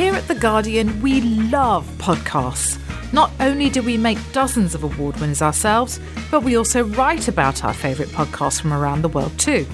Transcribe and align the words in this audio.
Here 0.00 0.14
at 0.14 0.26
The 0.28 0.34
Guardian, 0.34 1.02
we 1.02 1.20
love 1.20 1.86
podcasts. 1.98 2.78
Not 3.12 3.30
only 3.38 3.68
do 3.68 3.82
we 3.82 3.98
make 3.98 4.16
dozens 4.32 4.74
of 4.74 4.82
award 4.82 5.20
winners 5.20 5.42
ourselves, 5.42 6.00
but 6.30 6.42
we 6.42 6.56
also 6.56 6.84
write 6.84 7.28
about 7.28 7.64
our 7.64 7.74
favourite 7.74 8.10
podcasts 8.12 8.62
from 8.62 8.72
around 8.72 9.02
the 9.02 9.10
world 9.10 9.38
too. 9.38 9.66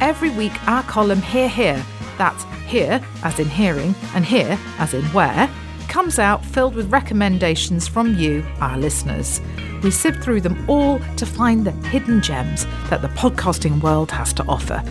Every 0.00 0.30
week, 0.30 0.50
our 0.66 0.82
column 0.82 1.22
Hear 1.22 1.48
Here, 1.48 1.86
that's 2.18 2.42
hear 2.66 3.00
as 3.22 3.38
in 3.38 3.48
hearing 3.48 3.94
and 4.16 4.24
here 4.24 4.58
as 4.80 4.92
in 4.92 5.04
where, 5.12 5.48
comes 5.86 6.18
out 6.18 6.44
filled 6.44 6.74
with 6.74 6.90
recommendations 6.90 7.86
from 7.86 8.16
you, 8.16 8.44
our 8.60 8.76
listeners. 8.76 9.40
We 9.84 9.92
sift 9.92 10.20
through 10.20 10.40
them 10.40 10.68
all 10.68 10.98
to 11.14 11.26
find 11.26 11.64
the 11.64 11.70
hidden 11.90 12.22
gems 12.22 12.66
that 12.90 13.02
the 13.02 13.08
podcasting 13.10 13.80
world 13.82 14.10
has 14.10 14.32
to 14.32 14.44
offer. 14.48 14.82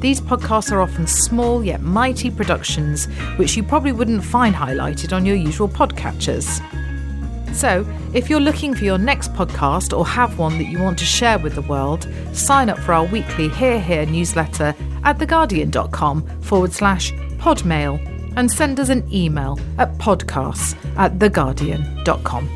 These 0.00 0.20
podcasts 0.20 0.70
are 0.70 0.80
often 0.80 1.06
small 1.06 1.64
yet 1.64 1.82
mighty 1.82 2.30
productions, 2.30 3.06
which 3.36 3.56
you 3.56 3.62
probably 3.62 3.92
wouldn't 3.92 4.24
find 4.24 4.54
highlighted 4.54 5.12
on 5.14 5.26
your 5.26 5.36
usual 5.36 5.68
podcatchers. 5.68 6.62
So, 7.54 7.84
if 8.14 8.30
you're 8.30 8.40
looking 8.40 8.74
for 8.74 8.84
your 8.84 8.98
next 8.98 9.32
podcast 9.32 9.96
or 9.96 10.06
have 10.06 10.38
one 10.38 10.58
that 10.58 10.68
you 10.68 10.80
want 10.80 10.98
to 11.00 11.04
share 11.04 11.38
with 11.38 11.54
the 11.54 11.62
world, 11.62 12.08
sign 12.32 12.68
up 12.68 12.78
for 12.78 12.92
our 12.92 13.04
weekly 13.06 13.48
Hear 13.48 13.80
Here 13.80 14.06
newsletter 14.06 14.74
at 15.02 15.18
theguardian.com 15.18 16.42
forward 16.42 16.72
slash 16.72 17.12
podmail 17.38 17.98
and 18.36 18.50
send 18.50 18.78
us 18.78 18.88
an 18.88 19.02
email 19.12 19.58
at 19.78 19.92
podcasts 19.98 20.76
at 20.96 21.18
theguardian.com. 21.18 22.48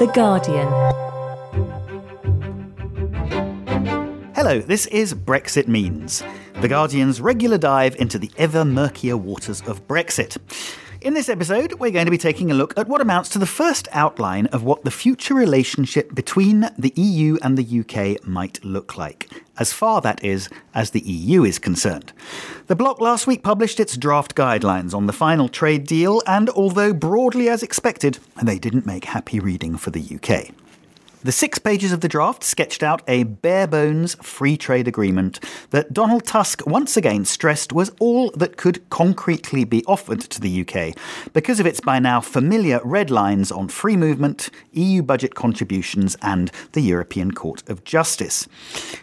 The 0.00 0.10
Guardian. 0.12 1.13
Hello, 4.44 4.60
this 4.60 4.84
is 4.88 5.14
Brexit 5.14 5.68
Means, 5.68 6.22
The 6.60 6.68
Guardian's 6.68 7.18
regular 7.18 7.56
dive 7.56 7.96
into 7.96 8.18
the 8.18 8.30
ever 8.36 8.62
murkier 8.62 9.16
waters 9.16 9.62
of 9.62 9.88
Brexit. 9.88 10.36
In 11.00 11.14
this 11.14 11.30
episode, 11.30 11.72
we're 11.80 11.90
going 11.90 12.04
to 12.04 12.10
be 12.10 12.18
taking 12.18 12.50
a 12.50 12.54
look 12.54 12.76
at 12.76 12.86
what 12.86 13.00
amounts 13.00 13.30
to 13.30 13.38
the 13.38 13.46
first 13.46 13.88
outline 13.92 14.44
of 14.48 14.62
what 14.62 14.84
the 14.84 14.90
future 14.90 15.32
relationship 15.32 16.14
between 16.14 16.68
the 16.76 16.92
EU 16.94 17.38
and 17.40 17.56
the 17.56 17.80
UK 17.80 18.22
might 18.26 18.62
look 18.62 18.98
like, 18.98 19.30
as 19.58 19.72
far, 19.72 20.02
that 20.02 20.22
is, 20.22 20.50
as 20.74 20.90
the 20.90 21.00
EU 21.00 21.42
is 21.42 21.58
concerned. 21.58 22.12
The 22.66 22.76
bloc 22.76 23.00
last 23.00 23.26
week 23.26 23.42
published 23.42 23.80
its 23.80 23.96
draft 23.96 24.34
guidelines 24.34 24.92
on 24.92 25.06
the 25.06 25.14
final 25.14 25.48
trade 25.48 25.86
deal, 25.86 26.20
and 26.26 26.50
although 26.50 26.92
broadly 26.92 27.48
as 27.48 27.62
expected, 27.62 28.18
they 28.42 28.58
didn't 28.58 28.84
make 28.84 29.06
happy 29.06 29.40
reading 29.40 29.78
for 29.78 29.88
the 29.88 30.02
UK. 30.16 30.54
The 31.24 31.32
six 31.32 31.58
pages 31.58 31.90
of 31.90 32.02
the 32.02 32.08
draft 32.08 32.44
sketched 32.44 32.82
out 32.82 33.00
a 33.08 33.22
bare 33.22 33.66
bones 33.66 34.14
free 34.16 34.58
trade 34.58 34.86
agreement 34.86 35.42
that 35.70 35.90
Donald 35.90 36.26
Tusk 36.26 36.66
once 36.66 36.98
again 36.98 37.24
stressed 37.24 37.72
was 37.72 37.90
all 37.98 38.30
that 38.32 38.58
could 38.58 38.86
concretely 38.90 39.64
be 39.64 39.82
offered 39.86 40.20
to 40.20 40.38
the 40.38 40.60
UK 40.60 40.94
because 41.32 41.60
of 41.60 41.64
its 41.64 41.80
by 41.80 41.98
now 41.98 42.20
familiar 42.20 42.78
red 42.84 43.10
lines 43.10 43.50
on 43.50 43.68
free 43.68 43.96
movement, 43.96 44.50
EU 44.72 45.02
budget 45.02 45.34
contributions, 45.34 46.14
and 46.20 46.52
the 46.72 46.82
European 46.82 47.32
Court 47.32 47.66
of 47.70 47.84
Justice. 47.84 48.46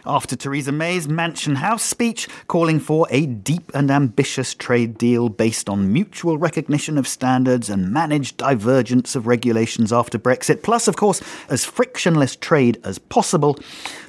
After 0.06 0.36
Theresa 0.36 0.70
May's 0.70 1.08
Mansion 1.08 1.56
House 1.56 1.82
speech 1.82 2.28
calling 2.46 2.78
for 2.78 3.08
a 3.10 3.26
deep 3.26 3.72
and 3.74 3.90
ambitious 3.90 4.54
trade 4.54 4.96
deal 4.96 5.28
based 5.28 5.68
on 5.68 5.92
mutual 5.92 6.38
recognition 6.38 6.98
of 6.98 7.08
standards 7.08 7.68
and 7.68 7.92
managed 7.92 8.36
divergence 8.36 9.16
of 9.16 9.26
regulations 9.26 9.92
after 9.92 10.20
Brexit, 10.20 10.62
plus, 10.62 10.86
of 10.86 10.94
course, 10.94 11.20
as 11.48 11.64
friction 11.64 12.11
frictionless 12.12 12.36
trade 12.36 12.78
as 12.84 12.98
possible, 12.98 13.58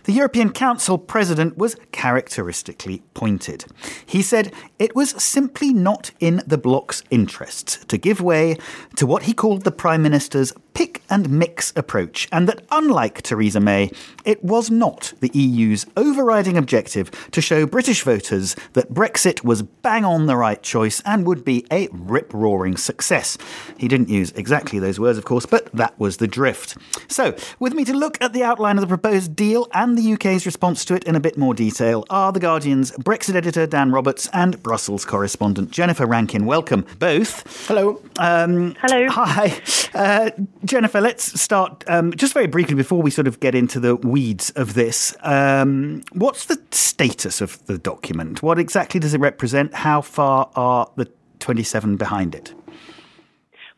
the 0.04 0.12
European 0.12 0.52
Council 0.52 0.98
president 0.98 1.58
was 1.58 1.78
characteristically 1.94 3.02
pointed. 3.14 3.64
He 4.06 4.22
said 4.22 4.52
it 4.78 4.94
was 4.94 5.12
simply 5.24 5.72
not 5.74 6.12
in 6.20 6.42
the 6.46 6.58
bloc's 6.58 7.02
interests 7.10 7.78
to 7.86 7.98
give 7.98 8.20
way 8.20 8.58
to 8.98 9.08
what 9.08 9.24
he 9.24 9.34
called 9.34 9.64
the 9.64 9.72
Prime 9.72 10.02
Minister's 10.02 10.52
pick 10.74 11.02
and 11.10 11.30
mix 11.30 11.74
approach, 11.76 12.28
and 12.32 12.48
that 12.48 12.64
unlike 12.72 13.22
Theresa 13.22 13.60
May, 13.60 13.92
it 14.26 14.44
was 14.44 14.72
not 14.72 15.14
the 15.20 15.30
EU's 15.34 15.86
overriding 15.96 16.58
objective 16.58 17.12
to 17.32 17.42
show 17.42 17.66
British 17.66 18.04
voters 18.04 18.56
that 18.74 18.94
Brexit 18.94 19.44
was 19.44 19.62
bang 19.62 20.06
on 20.06 20.26
the 20.26 20.36
right 20.36 20.62
choice 20.62 21.02
and 21.06 21.26
would 21.26 21.46
be 21.46 21.66
a 21.72 21.88
rip 21.92 22.34
roaring 22.34 22.78
success. 22.78 23.38
He 23.78 23.88
didn't 23.88 24.10
use 24.10 24.32
exactly 24.32 24.80
those 24.80 25.00
words, 25.00 25.18
of 25.18 25.26
course, 25.26 25.46
but 25.46 25.72
that 25.74 25.98
was 26.00 26.18
the 26.18 26.28
drift. 26.28 26.78
So, 27.08 27.36
with 27.60 27.74
me 27.74 27.86
to 27.86 27.94
look 27.94 28.22
at 28.22 28.34
the 28.34 28.44
outline 28.44 28.78
of 28.78 28.82
the 28.82 28.88
proposed 28.88 29.36
deal 29.36 29.68
and 29.74 29.98
the 29.98 30.14
UK's 30.14 30.46
response 30.46 30.86
to 30.86 30.96
it 30.96 31.04
in 31.04 31.16
a 31.16 31.20
bit 31.20 31.38
more 31.38 31.54
detail 31.54 32.06
are 32.10 32.32
The 32.32 32.40
Guardian's 32.40 32.92
Brexit 32.92 33.36
editor 33.36 33.68
Dan 33.68 33.92
Roberts 33.92 34.30
and 34.34 34.62
Brussels 34.64 35.06
correspondent 35.06 35.72
Jennifer 35.72 36.06
Rankin. 36.06 36.46
Welcome, 36.46 36.86
both. 37.00 37.68
Hello. 37.68 38.02
Um, 38.18 38.76
Hello. 38.80 39.10
Hi. 39.10 39.62
Uh, 39.94 40.32
Jennifer, 40.66 41.02
let's 41.02 41.40
start 41.40 41.84
um, 41.88 42.14
just 42.14 42.34
very 42.34 42.48
briefly 42.48 42.76
before 42.76 43.02
we 43.02 43.12
sort 43.12 43.28
of 43.28 43.40
get 43.42 43.54
into 43.54 43.80
the 43.80 43.98
weeds 43.98 44.50
of 44.52 44.76
this. 44.76 45.14
Um, 45.22 46.04
what's 46.14 46.46
the 46.46 46.62
status 46.72 47.42
of 47.42 47.64
the 47.66 47.78
document? 47.78 48.42
What 48.42 48.58
exactly 48.60 49.00
does 49.00 49.14
it 49.14 49.20
represent? 49.20 49.74
How 49.74 50.02
far 50.02 50.50
are 50.56 50.90
the 50.96 51.10
27 51.40 51.98
behind 51.98 52.34
it? 52.34 52.54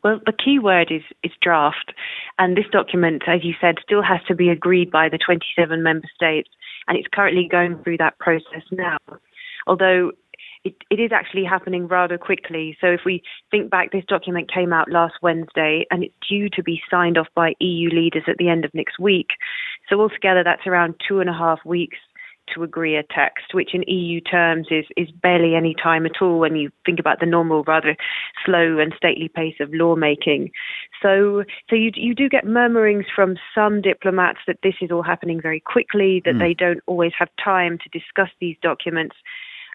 Well, 0.04 0.22
the 0.28 0.34
key 0.34 0.60
word 0.60 0.92
is, 0.92 1.02
is 1.24 1.32
draft. 1.42 1.92
And 2.38 2.56
this 2.56 2.68
document, 2.72 3.24
as 3.28 3.44
you 3.44 3.56
said, 3.60 3.76
still 3.82 4.04
has 4.04 4.20
to 4.28 4.36
be 4.36 4.50
agreed 4.50 4.92
by 4.92 5.10
the 5.10 5.18
27 5.18 5.82
member 5.82 6.08
states. 6.14 6.50
And 6.88 6.96
it's 6.96 7.08
currently 7.12 7.48
going 7.50 7.82
through 7.84 7.98
that 7.98 8.20
process 8.20 8.62
now. 8.72 8.98
Although 9.66 10.12
it, 10.66 10.76
it 10.90 11.00
is 11.00 11.12
actually 11.14 11.46
happening 11.46 11.88
rather 11.88 12.18
quickly. 12.18 12.76
So 12.82 12.88
if 12.88 13.02
we 13.06 13.22
think 13.52 13.70
back, 13.70 13.92
this 13.92 14.04
document 14.08 14.52
came 14.52 14.74
out 14.74 14.90
last 14.90 15.14
Wednesday 15.22 15.86
and 15.92 16.04
it's 16.04 16.16
due 16.28 16.50
to 16.50 16.64
be 16.64 16.82
signed 16.90 17.18
off 17.18 17.28
by 17.36 17.54
EU 17.60 17.90
leaders 17.90 18.24
at 18.28 18.38
the 18.38 18.50
end 18.50 18.66
of 18.66 18.74
next 18.74 19.00
week. 19.00 19.28
So 19.88 20.02
altogether, 20.02 20.44
that's 20.44 20.66
around 20.66 20.96
two 21.08 21.20
and 21.20 21.30
a 21.30 21.34
half 21.34 21.60
weeks 21.64 21.98
to 22.54 22.64
agree 22.64 22.96
a 22.96 23.04
text, 23.04 23.54
which 23.54 23.74
in 23.74 23.84
EU 23.88 24.22
terms 24.22 24.68
is, 24.70 24.86
is 24.96 25.10
barely 25.12 25.56
any 25.56 25.76
time 25.82 26.06
at 26.06 26.22
all 26.22 26.40
when 26.40 26.56
you 26.56 26.70
think 26.86 27.00
about 27.00 27.20
the 27.20 27.26
normal, 27.26 27.64
rather 27.64 27.96
slow 28.46 28.78
and 28.78 28.94
stately 28.96 29.28
pace 29.28 29.56
of 29.60 29.70
lawmaking. 29.74 30.52
So, 31.02 31.44
so 31.70 31.76
you, 31.76 31.92
you 31.96 32.14
do 32.14 32.30
get 32.30 32.46
murmurings 32.46 33.06
from 33.16 33.36
some 33.54 33.82
diplomats 33.82 34.40
that 34.48 34.60
this 34.64 34.76
is 34.82 34.92
all 34.92 35.04
happening 35.04 35.42
very 35.42 35.60
quickly, 35.60 36.22
that 36.26 36.36
mm. 36.36 36.40
they 36.40 36.54
don't 36.54 36.82
always 36.86 37.14
have 37.18 37.30
time 37.44 37.78
to 37.80 38.00
discuss 38.00 38.30
these 38.40 38.58
documents. 38.62 39.16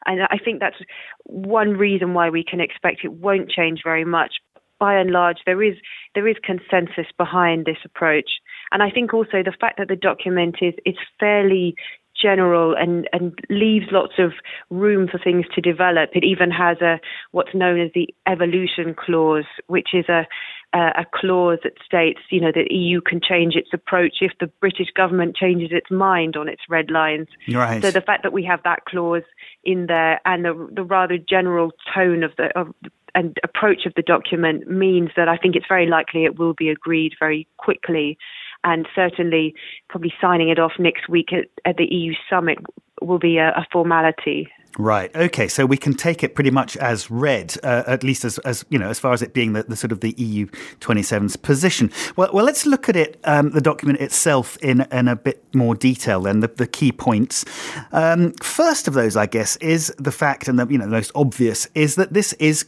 And 0.06 0.22
I 0.22 0.38
think 0.42 0.60
that's 0.60 0.76
one 1.24 1.70
reason 1.70 2.14
why 2.14 2.30
we 2.30 2.44
can 2.44 2.60
expect 2.60 3.04
it 3.04 3.12
won't 3.12 3.50
change 3.50 3.80
very 3.84 4.04
much. 4.04 4.34
By 4.78 4.94
and 4.94 5.10
large, 5.10 5.36
there 5.44 5.62
is 5.62 5.74
there 6.14 6.26
is 6.26 6.36
consensus 6.42 7.04
behind 7.18 7.66
this 7.66 7.76
approach, 7.84 8.30
and 8.72 8.82
I 8.82 8.90
think 8.90 9.12
also 9.12 9.42
the 9.44 9.52
fact 9.60 9.76
that 9.76 9.88
the 9.88 9.96
document 9.96 10.56
is 10.62 10.72
is 10.86 10.94
fairly 11.18 11.74
general 12.20 12.74
and, 12.76 13.08
and 13.12 13.38
leaves 13.48 13.86
lots 13.90 14.14
of 14.18 14.32
room 14.70 15.08
for 15.10 15.18
things 15.18 15.46
to 15.54 15.60
develop. 15.60 16.10
It 16.14 16.24
even 16.24 16.50
has 16.50 16.80
a 16.80 17.00
what's 17.32 17.54
known 17.54 17.80
as 17.80 17.90
the 17.94 18.08
evolution 18.26 18.94
clause, 18.94 19.44
which 19.66 19.88
is 19.92 20.08
a 20.08 20.26
a 20.72 21.04
clause 21.12 21.58
that 21.64 21.72
states, 21.84 22.20
you 22.30 22.40
know, 22.40 22.52
that 22.54 22.66
the 22.68 22.74
EU 22.74 23.00
can 23.00 23.20
change 23.20 23.56
its 23.56 23.70
approach 23.72 24.18
if 24.20 24.32
the 24.38 24.46
British 24.60 24.86
government 24.96 25.34
changes 25.34 25.70
its 25.72 25.90
mind 25.90 26.36
on 26.36 26.48
its 26.48 26.62
red 26.68 26.90
lines. 26.90 27.26
Right. 27.52 27.82
So 27.82 27.90
the 27.90 28.00
fact 28.00 28.22
that 28.22 28.32
we 28.32 28.44
have 28.44 28.62
that 28.62 28.84
clause 28.84 29.24
in 29.64 29.86
there 29.86 30.20
and 30.24 30.44
the, 30.44 30.68
the 30.72 30.84
rather 30.84 31.18
general 31.18 31.72
tone 31.92 32.22
of 32.22 32.30
the 32.36 32.56
of, 32.56 32.68
and 33.14 33.36
approach 33.42 33.86
of 33.86 33.94
the 33.96 34.02
document 34.02 34.68
means 34.68 35.10
that 35.16 35.28
I 35.28 35.36
think 35.36 35.56
it's 35.56 35.66
very 35.68 35.86
likely 35.86 36.24
it 36.24 36.38
will 36.38 36.54
be 36.54 36.68
agreed 36.68 37.14
very 37.18 37.48
quickly 37.56 38.16
and 38.64 38.86
certainly 38.94 39.54
probably 39.88 40.12
signing 40.20 40.48
it 40.48 40.58
off 40.58 40.72
next 40.78 41.08
week 41.08 41.32
at, 41.32 41.46
at 41.64 41.76
the 41.76 41.86
EU 41.86 42.14
summit 42.28 42.58
will 43.00 43.18
be 43.18 43.38
a, 43.38 43.48
a, 43.50 43.66
formality. 43.72 44.48
Right. 44.78 45.14
Okay. 45.16 45.48
So 45.48 45.66
we 45.66 45.76
can 45.76 45.94
take 45.94 46.22
it 46.22 46.34
pretty 46.34 46.50
much 46.50 46.76
as 46.76 47.10
read, 47.10 47.56
uh, 47.62 47.82
at 47.86 48.04
least 48.04 48.24
as, 48.24 48.38
as 48.40 48.64
you 48.68 48.78
know, 48.78 48.88
as 48.88 49.00
far 49.00 49.12
as 49.12 49.20
it 49.20 49.34
being 49.34 49.52
the, 49.52 49.64
the 49.64 49.74
sort 49.74 49.90
of 49.90 50.00
the 50.00 50.12
EU 50.12 50.46
27's 50.80 51.36
position. 51.36 51.90
Well, 52.16 52.30
well, 52.32 52.44
let's 52.44 52.66
look 52.66 52.88
at 52.88 52.94
it, 52.94 53.18
um, 53.24 53.50
the 53.50 53.60
document 53.60 54.00
itself, 54.00 54.56
in 54.58 54.82
in 54.92 55.08
a 55.08 55.16
bit 55.16 55.42
more 55.54 55.74
detail. 55.74 56.20
Then 56.20 56.40
the, 56.40 56.48
the 56.48 56.68
key 56.68 56.92
points. 56.92 57.44
Um, 57.90 58.32
first 58.34 58.86
of 58.86 58.94
those, 58.94 59.16
I 59.16 59.26
guess, 59.26 59.56
is 59.56 59.92
the 59.98 60.12
fact, 60.12 60.46
and 60.46 60.58
the 60.58 60.66
you 60.68 60.78
know 60.78 60.84
the 60.84 60.92
most 60.92 61.10
obvious 61.14 61.66
is 61.74 61.96
that 61.96 62.12
this 62.12 62.32
is 62.34 62.66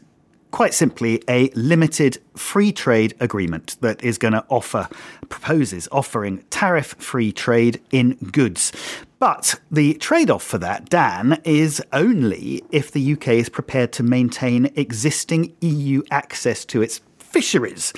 quite 0.53 0.75
simply 0.75 1.21
a 1.29 1.51
limited 1.51 2.19
free 2.37 2.71
trade 2.71 3.15
agreement 3.19 3.77
that 3.81 4.03
is 4.05 4.19
going 4.19 4.35
to 4.35 4.45
offer, 4.49 4.89
proposes 5.29 5.89
offering 5.91 6.45
tariff 6.51 6.95
free 6.99 7.33
trade 7.33 7.81
in 7.91 8.13
goods. 8.31 8.71
But 9.19 9.61
the 9.71 9.95
trade 9.95 10.31
off 10.31 10.45
for 10.45 10.59
that, 10.59 10.89
Dan, 10.89 11.41
is 11.45 11.83
only 11.93 12.63
if 12.71 12.93
the 12.93 13.15
UK 13.15 13.29
is 13.29 13.49
prepared 13.49 13.93
to 13.95 14.03
maintain 14.03 14.67
existing 14.77 15.57
EU 15.61 16.03
access 16.11 16.65
to 16.67 16.83
its 16.83 17.01
fisheries. 17.19 17.93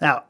Now, 0.00 0.24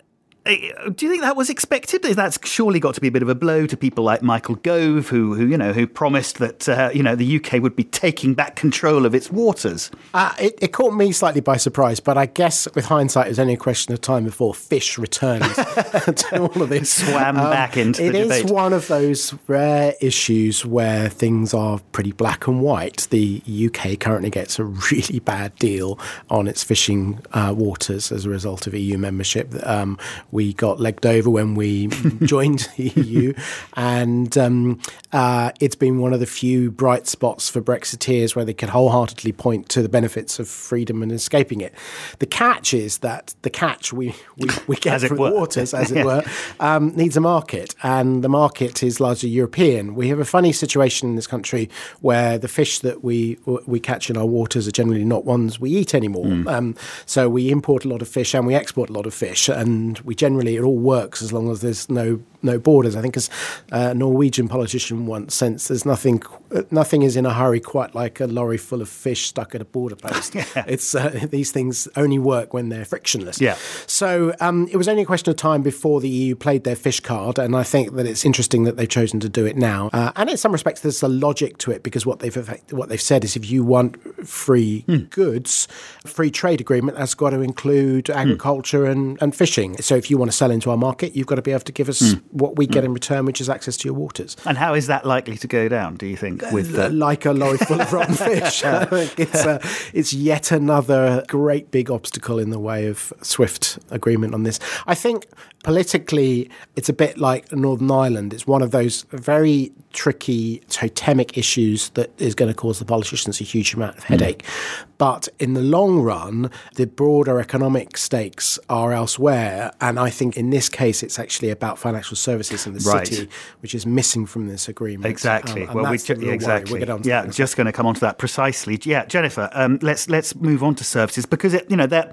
do 0.47 1.07
you 1.07 1.11
think 1.11 1.23
that 1.23 1.37
was 1.37 1.51
expected? 1.51 2.03
That's 2.03 2.39
surely 2.47 2.79
got 2.79 2.95
to 2.95 3.01
be 3.01 3.09
a 3.09 3.11
bit 3.11 3.23
of 3.23 3.29
a 3.29 3.35
blow 3.35 3.67
to 3.67 3.77
people 3.77 4.05
like 4.05 4.23
Michael 4.23 4.55
Gove, 4.57 5.09
who, 5.09 5.35
who 5.35 5.47
you 5.47 5.57
know, 5.57 5.73
who 5.73 5.87
promised 5.87 6.39
that 6.39 6.69
uh, 6.69 6.91
you 6.95 7.03
know 7.03 7.17
the 7.17 7.37
UK 7.37 7.55
would 7.55 7.75
be 7.75 7.85
taking 7.85 8.35
back 8.35 8.55
control 8.55 9.05
of 9.05 9.15
its 9.15 9.31
waters. 9.31 9.91
Uh, 10.15 10.33
it, 10.39 10.57
it, 10.63 10.73
caught 10.73 10.95
me 10.95 11.11
slightly 11.11 11.41
by 11.41 11.57
surprise, 11.57 11.99
but 11.99 12.17
I 12.17 12.27
guess 12.27 12.69
with 12.75 12.85
hindsight, 12.85 13.27
it 13.27 13.31
was 13.31 13.39
only 13.39 13.55
a 13.55 13.59
question 13.59 13.93
of 13.93 14.01
time 14.01 14.25
before 14.25 14.55
fish 14.55 14.99
returns 14.99 15.55
to 15.55 16.39
all 16.39 16.63
of 16.63 16.69
this. 16.69 16.95
Swam 16.95 17.37
um, 17.37 17.51
back 17.51 17.77
into 17.77 18.03
the 18.03 18.13
debate. 18.13 18.31
It 18.31 18.47
is 18.47 18.53
one 18.53 18.73
of 18.73 18.87
those 18.89 19.35
rare 19.49 19.95
issues 20.01 20.65
where 20.65 21.09
things 21.09 21.55
are 21.55 21.81
pretty 21.93 22.13
black 22.13 22.47
and 22.47 22.61
white. 22.61 23.09
The 23.11 23.43
UK 23.49 23.99
currently 23.99 24.31
gets 24.31 24.59
a 24.59 24.65
really 24.65 25.19
bad 25.19 25.57
deal 25.57 25.99
on 26.31 26.47
its 26.47 26.63
fishing 26.63 27.21
uh, 27.33 27.53
waters 27.57 28.13
as 28.13 28.27
a 28.27 28.31
result 28.31 28.67
of 28.67 28.75
EU 28.75 28.97
membership. 28.97 29.53
Um, 29.67 29.99
we 30.37 30.53
got 30.53 30.79
legged 30.79 31.07
over 31.07 31.31
when 31.31 31.55
we 31.55 31.87
joined 32.25 32.69
the 32.77 32.91
EU, 32.91 33.33
and 33.73 34.37
um, 34.37 34.79
uh, 35.11 35.51
it's 35.61 35.75
been 35.75 35.99
one 35.99 36.13
of 36.13 36.21
the 36.21 36.27
few 36.27 36.71
bright 36.71 37.07
spots 37.07 37.49
for 37.49 37.63
Brexiteers 37.63 38.37
where 38.37 38.45
they 38.45 38.53
can 38.53 38.69
wholeheartedly 38.69 39.33
point 39.33 39.71
to 39.71 39.81
the 39.81 39.89
benefits 39.89 40.39
of 40.39 40.47
freedom 40.47 41.03
and 41.03 41.11
escaping 41.11 41.63
it. 41.63 41.73
The 42.19 42.27
catch 42.27 42.75
is 42.75 42.99
that 42.99 43.35
the 43.41 43.49
catch 43.49 43.95
we 43.95 44.15
we, 44.37 44.51
we 44.67 44.77
get 44.81 45.01
through 45.01 45.17
the 45.17 45.33
waters, 45.33 45.73
as 45.73 45.91
it 45.91 46.05
were, 46.11 46.23
um, 46.61 46.95
needs 46.95 47.17
a 47.17 47.21
market, 47.23 47.75
and 47.83 48.23
the 48.23 48.29
market 48.29 48.83
is 48.83 49.01
largely 49.01 49.31
European. 49.31 49.95
We 49.95 50.09
have 50.09 50.19
a 50.19 50.27
funny 50.27 50.53
situation 50.53 51.09
in 51.09 51.17
this 51.17 51.27
country 51.27 51.71
where 52.03 52.37
the 52.37 52.49
fish 52.49 52.81
that 52.81 53.03
we 53.03 53.39
we 53.65 53.81
catch 53.81 54.11
in 54.11 54.19
our 54.19 54.27
waters 54.27 54.69
are 54.69 54.73
generally 54.73 55.07
not 55.07 55.25
ones 55.25 55.59
we 55.59 55.71
eat 55.71 55.95
anymore. 55.95 56.27
Mm. 56.27 56.47
Um, 56.47 56.75
so 57.07 57.31
we 57.31 57.51
import 57.51 57.87
a 57.87 57.89
lot 57.89 58.03
of 58.03 58.09
fish 58.09 58.35
and 58.35 58.47
we 58.47 58.55
export 58.55 58.91
a 58.91 58.93
lot 58.93 59.07
of 59.07 59.15
fish, 59.15 59.49
and 59.49 59.99
we 60.01 60.15
generally 60.27 60.57
it 60.57 60.63
all 60.65 60.77
works 60.77 61.23
as 61.23 61.33
long 61.33 61.49
as 61.53 61.61
there's 61.61 61.89
no 61.89 62.21
no 62.43 62.59
borders. 62.59 62.97
I 62.97 63.03
think 63.03 63.17
as 63.17 63.31
a 63.71 63.95
Norwegian 63.95 64.49
politician 64.49 65.07
once 65.07 65.35
said, 65.35 65.59
there's 65.59 65.87
nothing 65.87 66.23
nothing 66.71 67.03
is 67.03 67.17
in 67.17 67.27
a 67.27 67.33
hurry 67.33 67.61
quite 67.61 67.95
like 67.95 68.21
a 68.21 68.27
lorry 68.27 68.59
full 68.59 68.81
of 68.81 68.89
fish 68.89 69.27
stuck 69.27 69.55
at 69.55 69.61
a 69.61 69.65
border 69.65 69.97
post. 69.97 70.35
yeah. 70.35 70.45
It's 70.67 70.95
uh, 70.95 71.27
these 71.31 71.51
things 71.51 71.89
only 71.97 72.19
work 72.19 72.55
when 72.55 72.69
they're 72.69 72.85
frictionless. 72.85 73.41
Yeah. 73.41 73.57
So 73.87 74.35
um, 74.41 74.69
it 74.71 74.77
was 74.77 74.89
only 74.89 75.03
a 75.03 75.07
question 75.07 75.31
of 75.31 75.37
time 75.37 75.63
before 75.63 76.01
the 76.01 76.09
EU 76.09 76.35
played 76.35 76.65
their 76.65 76.77
fish 76.77 77.01
card, 77.01 77.39
and 77.39 77.57
I 77.57 77.63
think 77.63 77.95
that 77.95 78.07
it's 78.07 78.25
interesting 78.25 78.65
that 78.65 78.77
they've 78.77 78.89
chosen 78.89 79.21
to 79.21 79.29
do 79.29 79.45
it 79.47 79.57
now. 79.57 79.91
Uh, 79.93 80.13
and 80.17 80.31
in 80.31 80.37
some 80.37 80.53
respects, 80.53 80.81
there's 80.81 81.03
a 81.03 81.09
logic 81.09 81.59
to 81.59 81.71
it 81.71 81.83
because 81.83 82.07
what 82.07 82.21
they've 82.21 82.37
what 82.71 82.89
they've 82.89 83.01
said 83.01 83.25
is 83.25 83.37
if 83.37 83.51
you 83.51 83.65
want 83.65 83.97
free 84.27 84.85
mm. 84.89 85.09
goods, 85.11 85.69
free 86.05 86.31
trade 86.31 86.61
agreement 86.61 86.99
has 86.99 87.15
got 87.15 87.31
to 87.31 87.41
include 87.41 88.11
agriculture 88.11 88.85
mm. 88.85 88.93
and, 88.93 89.19
and 89.21 89.35
fishing. 89.35 89.77
So 89.79 89.97
if 89.97 90.11
you 90.11 90.19
want 90.19 90.31
to 90.31 90.37
sell 90.37 90.51
into 90.51 90.71
our 90.71 90.77
market, 90.77 91.17
you've 91.17 91.27
got 91.27 91.37
to 91.37 91.43
be 91.43 91.53
able 91.53 91.61
to 91.61 91.73
give 91.73 91.89
us 91.89 92.03
mm 92.03 92.23
what 92.31 92.57
we 92.57 92.67
get 92.67 92.83
mm. 92.83 92.87
in 92.87 92.95
return, 92.95 93.25
which 93.25 93.41
is 93.41 93.49
access 93.49 93.77
to 93.79 93.89
your 93.89 93.95
waters. 93.95 94.37
And 94.45 94.59
how 94.59 94.75
is 94.75 94.87
that 94.87 95.05
likely 95.05 95.37
to 95.39 95.47
go 95.47 95.69
down? 95.69 95.97
Do 95.97 96.07
you 96.07 96.17
think? 96.17 96.43
With 96.53 96.73
the... 96.73 96.89
like 97.07 97.25
a 97.25 97.33
lorry 97.33 97.59
full 97.59 97.81
of 97.81 97.93
rotten 97.93 98.15
fish, 98.15 98.63
it's 98.65 99.45
a, 99.45 99.61
it's 99.93 100.13
yet 100.13 100.53
another 100.53 101.25
great 101.29 101.71
big 101.71 101.91
obstacle 101.91 102.39
in 102.39 102.51
the 102.51 102.59
way 102.59 102.87
of 102.87 103.13
swift 103.23 103.79
agreement 103.91 104.35
on 104.35 104.43
this. 104.43 104.59
I 104.87 104.95
think 104.95 105.27
politically, 105.67 106.49
it's 106.77 106.89
a 106.89 106.93
bit 106.93 107.19
like 107.19 107.51
Northern 107.51 107.91
Ireland. 107.91 108.33
It's 108.33 108.47
one 108.47 108.63
of 108.63 108.71
those 108.71 109.05
very 109.11 109.73
tricky 109.93 110.63
totemic 110.69 111.37
issues 111.37 111.89
that 111.91 112.11
is 112.21 112.37
going 112.37 112.51
to 112.51 112.55
cause 112.55 112.79
the 112.79 112.85
politicians 112.85 113.41
a 113.41 113.45
huge 113.45 113.75
amount 113.75 113.99
of 113.99 114.05
headache. 114.05 114.45
Mm. 114.45 114.85
But 114.99 115.29
in 115.39 115.55
the 115.55 115.63
long 115.63 116.01
run, 116.01 116.51
the 116.77 116.87
broader 116.87 117.41
economic 117.41 117.97
stakes 117.97 118.59
are 118.69 118.93
elsewhere. 118.93 119.73
And 119.81 119.99
I 119.99 120.09
think 120.09 120.37
in 120.37 120.51
this 120.51 120.69
case, 120.69 121.03
it's 121.03 121.19
actually 121.19 121.51
about 121.51 121.79
financial 121.79 122.17
services 122.17 122.67
in 122.67 122.75
the 122.75 122.81
right. 122.81 123.07
city, 123.07 123.29
which 123.61 123.75
is 123.75 123.85
missing 123.87 124.25
from 124.25 124.47
this 124.47 124.69
agreement. 124.69 125.07
Exactly. 125.07 125.67
Um, 125.67 125.75
well, 125.75 125.91
we 125.91 125.99
ju- 125.99 126.31
exactly. 126.31 126.85
yeah, 127.03 127.27
just 127.27 127.57
going 127.57 127.67
to 127.67 127.73
come 127.73 127.87
on 127.87 127.95
to 127.95 128.01
that 128.03 128.19
precisely. 128.19 128.79
Yeah, 128.85 129.05
Jennifer, 129.07 129.51
um, 129.53 129.79
let's 129.83 130.09
let's 130.09 130.35
move 130.37 130.63
on 130.63 130.75
to 130.77 130.85
services 130.85 131.27
because 131.27 131.53
it, 131.55 131.71
you 131.71 131.77
know 131.77 131.87
there 131.87 132.11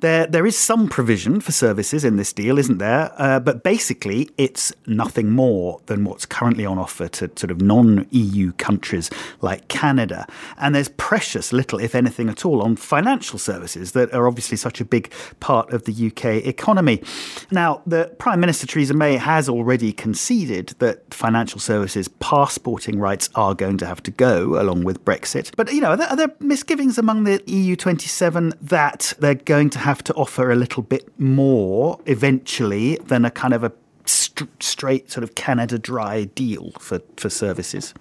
there 0.00 0.26
there 0.26 0.46
is 0.46 0.58
some 0.58 0.88
provision 0.88 1.40
for 1.40 1.52
services 1.52 2.04
in 2.04 2.16
this 2.16 2.32
deal, 2.32 2.58
isn't 2.58 2.78
there? 2.78 2.93
Uh, 3.18 3.40
but 3.40 3.62
basically, 3.62 4.30
it's 4.38 4.72
nothing 4.86 5.30
more 5.30 5.80
than 5.86 6.04
what's 6.04 6.26
currently 6.26 6.64
on 6.64 6.78
offer 6.78 7.08
to 7.08 7.30
sort 7.36 7.50
of 7.50 7.60
non-EU 7.60 8.52
countries 8.52 9.10
like 9.40 9.68
Canada, 9.68 10.26
and 10.58 10.74
there's 10.74 10.88
precious 10.88 11.52
little, 11.52 11.78
if 11.78 11.94
anything 11.94 12.14
anything 12.14 12.28
at 12.28 12.44
all 12.44 12.62
on 12.62 12.76
financial 12.76 13.38
services 13.38 13.92
that 13.92 14.12
are 14.12 14.26
obviously 14.28 14.56
such 14.56 14.80
a 14.80 14.84
big 14.84 15.12
part 15.40 15.72
of 15.72 15.84
the 15.84 16.06
UK 16.08 16.46
economy. 16.46 17.02
Now, 17.50 17.82
the 17.86 18.14
Prime 18.18 18.40
Minister 18.40 18.66
Theresa 18.66 18.94
May 18.94 19.16
has 19.16 19.48
already 19.48 19.92
conceded 19.92 20.74
that 20.78 21.12
financial 21.12 21.60
services 21.60 22.08
passporting 22.08 22.98
rights 22.98 23.30
are 23.34 23.54
going 23.54 23.78
to 23.78 23.86
have 23.86 24.02
to 24.04 24.10
go 24.10 24.60
along 24.60 24.84
with 24.84 25.04
Brexit. 25.04 25.50
But, 25.56 25.72
you 25.72 25.80
know, 25.80 25.90
are 25.90 25.96
there, 25.96 26.08
are 26.08 26.16
there 26.16 26.34
misgivings 26.40 26.98
among 26.98 27.24
the 27.24 27.42
EU 27.46 27.76
27 27.76 28.54
that 28.62 29.14
they're 29.18 29.34
going 29.34 29.70
to 29.70 29.78
have 29.78 30.02
to 30.04 30.14
offer 30.14 30.50
a 30.50 30.56
little 30.56 30.82
bit 30.82 31.08
more 31.18 31.98
eventually 32.06 32.83
than 33.06 33.24
a 33.24 33.30
kind 33.30 33.54
of 33.54 33.64
a 33.64 33.72
st- 34.06 34.62
straight 34.62 35.10
sort 35.10 35.24
of 35.24 35.34
Canada 35.34 35.78
dry 35.78 36.24
deal 36.24 36.72
for, 36.78 37.00
for 37.16 37.30
services? 37.30 37.94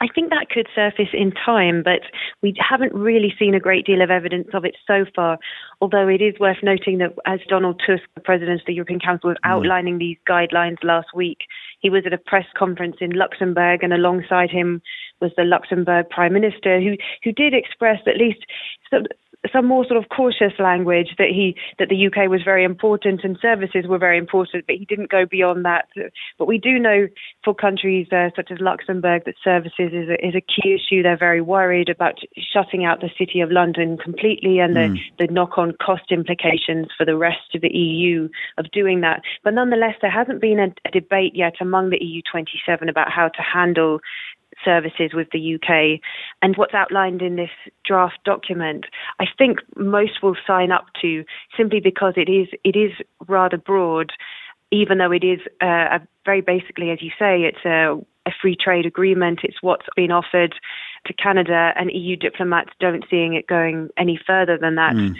I 0.00 0.08
think 0.14 0.30
that 0.30 0.48
could 0.48 0.66
surface 0.74 1.10
in 1.12 1.32
time, 1.32 1.82
but 1.82 2.00
we 2.42 2.54
haven't 2.58 2.94
really 2.94 3.34
seen 3.38 3.54
a 3.54 3.60
great 3.60 3.84
deal 3.84 4.00
of 4.00 4.10
evidence 4.10 4.48
of 4.54 4.64
it 4.64 4.74
so 4.86 5.04
far. 5.14 5.38
Although 5.82 6.08
it 6.08 6.22
is 6.22 6.34
worth 6.40 6.56
noting 6.62 6.98
that 6.98 7.14
as 7.26 7.40
Donald 7.48 7.82
Tusk, 7.86 8.04
the 8.14 8.20
president 8.20 8.60
of 8.60 8.66
the 8.66 8.74
European 8.74 9.00
Council, 9.00 9.28
was 9.28 9.36
mm. 9.44 9.50
outlining 9.50 9.98
these 9.98 10.16
guidelines 10.28 10.82
last 10.82 11.08
week, 11.14 11.40
he 11.80 11.90
was 11.90 12.04
at 12.06 12.14
a 12.14 12.18
press 12.18 12.46
conference 12.56 12.96
in 13.00 13.10
Luxembourg, 13.10 13.82
and 13.82 13.92
alongside 13.92 14.50
him 14.50 14.80
was 15.20 15.32
the 15.36 15.44
Luxembourg 15.44 16.08
Prime 16.10 16.32
Minister, 16.32 16.80
who 16.80 16.96
who 17.22 17.32
did 17.32 17.54
express 17.54 18.00
at 18.06 18.16
least 18.16 18.44
some 19.52 19.66
more 19.66 19.86
sort 19.86 19.96
of 19.96 20.10
cautious 20.10 20.52
language 20.58 21.14
that 21.16 21.28
he 21.28 21.56
that 21.78 21.88
the 21.88 22.06
UK 22.06 22.28
was 22.28 22.42
very 22.44 22.62
important 22.62 23.22
and 23.24 23.38
services 23.40 23.86
were 23.86 23.98
very 23.98 24.18
important, 24.18 24.66
but 24.66 24.76
he 24.76 24.84
didn't 24.84 25.10
go 25.10 25.24
beyond 25.24 25.64
that. 25.64 25.88
But 26.38 26.46
we 26.46 26.58
do 26.58 26.78
know 26.78 27.08
for 27.42 27.54
countries 27.54 28.08
uh, 28.12 28.28
such 28.36 28.50
as 28.50 28.58
Luxembourg 28.60 29.22
that 29.24 29.34
services 29.42 29.92
is 29.92 30.08
a, 30.10 30.26
is 30.26 30.34
a 30.34 30.42
key 30.42 30.74
issue. 30.74 31.02
They're 31.02 31.16
very 31.16 31.40
worried 31.40 31.88
about 31.88 32.18
shutting 32.36 32.84
out 32.84 33.00
the 33.00 33.10
city 33.18 33.40
of 33.40 33.50
London 33.50 33.96
completely 33.96 34.58
and 34.58 34.76
the, 34.76 34.80
mm. 34.80 34.98
the 35.18 35.32
knock-on 35.32 35.72
cost 35.82 36.10
implications 36.10 36.88
for 36.96 37.06
the 37.06 37.16
rest 37.16 37.54
of 37.54 37.62
the 37.62 37.74
EU 37.74 38.28
of 38.58 38.70
doing 38.72 39.00
that. 39.00 39.22
But 39.42 39.54
nonetheless, 39.54 39.94
there 40.02 40.10
hasn't 40.10 40.42
been 40.42 40.58
a, 40.58 40.68
a 40.86 40.90
debate 40.90 41.32
yet 41.34 41.54
among 41.60 41.90
the 41.90 42.02
EU 42.04 42.20
27 42.30 42.88
about 42.90 43.10
how 43.10 43.28
to 43.28 43.42
handle 43.42 44.00
services 44.64 45.12
with 45.14 45.28
the 45.32 45.54
UK. 45.54 46.00
And 46.42 46.56
what's 46.56 46.74
outlined 46.74 47.22
in 47.22 47.36
this 47.36 47.50
draft 47.84 48.18
document, 48.24 48.86
I 49.18 49.26
think 49.38 49.60
most 49.76 50.22
will 50.22 50.36
sign 50.46 50.72
up 50.72 50.86
to 51.02 51.24
simply 51.56 51.80
because 51.80 52.14
it 52.16 52.30
is 52.30 52.48
it 52.64 52.76
is 52.76 52.92
rather 53.28 53.56
broad, 53.58 54.12
even 54.70 54.98
though 54.98 55.12
it 55.12 55.24
is 55.24 55.40
uh, 55.62 55.98
a 55.98 56.00
very 56.24 56.40
basically, 56.40 56.90
as 56.90 57.02
you 57.02 57.10
say, 57.18 57.42
it's 57.42 57.64
a 57.64 58.00
a 58.26 58.30
free 58.40 58.56
trade 58.56 58.86
agreement. 58.86 59.40
It's 59.42 59.62
what's 59.62 59.86
been 59.96 60.10
offered 60.10 60.54
to 61.06 61.12
Canada, 61.14 61.72
and 61.76 61.90
EU 61.92 62.16
diplomats 62.16 62.70
don't 62.78 63.04
seeing 63.10 63.34
it 63.34 63.46
going 63.46 63.88
any 63.96 64.18
further 64.26 64.58
than 64.58 64.76
that. 64.76 64.94
Mm. 64.94 65.14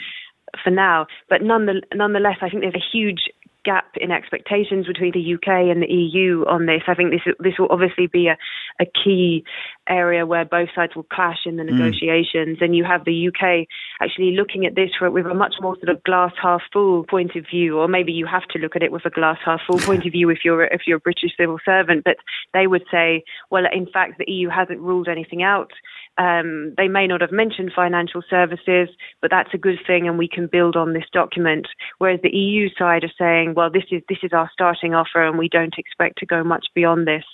For 0.65 0.71
now, 0.71 1.07
but 1.29 1.43
nonetheless, 1.43 2.39
I 2.43 2.49
think 2.49 2.63
there's 2.63 2.75
a 2.75 2.91
huge 2.93 3.29
gap 3.65 3.87
in 4.01 4.11
expectations 4.11 4.87
between 4.87 5.13
the 5.13 5.35
UK 5.35 5.71
and 5.71 5.83
the 5.83 5.93
EU 5.93 6.45
on 6.49 6.67
this. 6.67 6.83
I 6.87 6.95
think 6.95 7.11
this 7.11 7.35
this 7.39 7.55
will 7.59 7.69
obviously 7.71 8.07
be 8.07 8.29
a, 8.29 8.37
a 8.81 8.87
key 8.87 9.45
area 9.89 10.27
where 10.27 10.45
both 10.45 10.69
sides 10.75 10.95
will 10.95 11.07
clash 11.13 11.41
in 11.47 11.57
the 11.57 11.63
mm. 11.63 11.73
negotiations. 11.73 12.59
Mm. 12.59 12.65
And 12.65 12.77
you 12.77 12.85
have 12.85 13.05
the 13.05 13.29
UK 13.29 13.67
actually 14.01 14.37
looking 14.37 14.67
at 14.67 14.75
this 14.75 14.91
for, 14.99 15.11
with 15.11 15.27
a 15.27 15.35
much 15.35 15.55
more 15.61 15.77
sort 15.77 15.89
of 15.89 16.03
glass 16.05 16.33
half 16.41 16.63
full 16.73 17.05
point 17.05 17.37
of 17.37 17.45
view, 17.51 17.79
or 17.79 17.89
maybe 17.89 18.13
you 18.13 18.27
have 18.27 18.47
to 18.51 18.59
look 18.59 18.77
at 18.77 18.83
it 18.83 18.93
with 18.93 19.05
a 19.05 19.11
glass 19.11 19.39
half 19.45 19.61
full 19.67 19.79
point 19.79 20.07
of 20.07 20.13
view 20.13 20.31
if 20.31 20.39
you're 20.45 20.65
if 20.65 20.83
you're 20.87 20.99
a 20.99 21.01
British 21.01 21.33
civil 21.39 21.59
servant. 21.65 22.05
But 22.05 22.17
they 22.55 22.67
would 22.67 22.85
say, 22.91 23.25
well, 23.51 23.65
in 23.73 23.87
fact, 23.87 24.19
the 24.19 24.31
EU 24.31 24.49
hasn't 24.49 24.81
ruled 24.81 25.09
anything 25.09 25.43
out. 25.43 25.73
Um, 26.19 26.75
they 26.77 26.89
may 26.89 27.07
not 27.07 27.23
have 27.23 27.33
mentioned 27.33 27.73
financial 27.75 28.23
services, 28.29 28.89
but 29.23 29.31
that's 29.31 29.55
a 29.55 29.59
good 29.59 29.79
thing, 29.87 30.07
and 30.07 30.19
we 30.19 30.29
can 30.29 30.49
build 30.51 30.77
on 30.77 30.93
this 30.93 31.07
document. 31.13 31.67
Whereas 31.99 32.21
the 32.23 32.37
EU 32.37 32.69
side 32.79 33.05
are 33.05 33.13
saying, 33.19 33.50
well, 33.55 33.71
this 33.71 33.85
is 33.91 34.03
this 34.09 34.19
is 34.23 34.33
our 34.33 34.51
starting 34.53 34.95
offer, 34.95 35.23
and 35.23 35.39
we 35.39 35.49
don't 35.49 35.75
expect 35.79 36.19
to 36.19 36.27
go 36.27 36.43
much 36.43 36.67
beyond 36.75 37.07
this. 37.07 37.25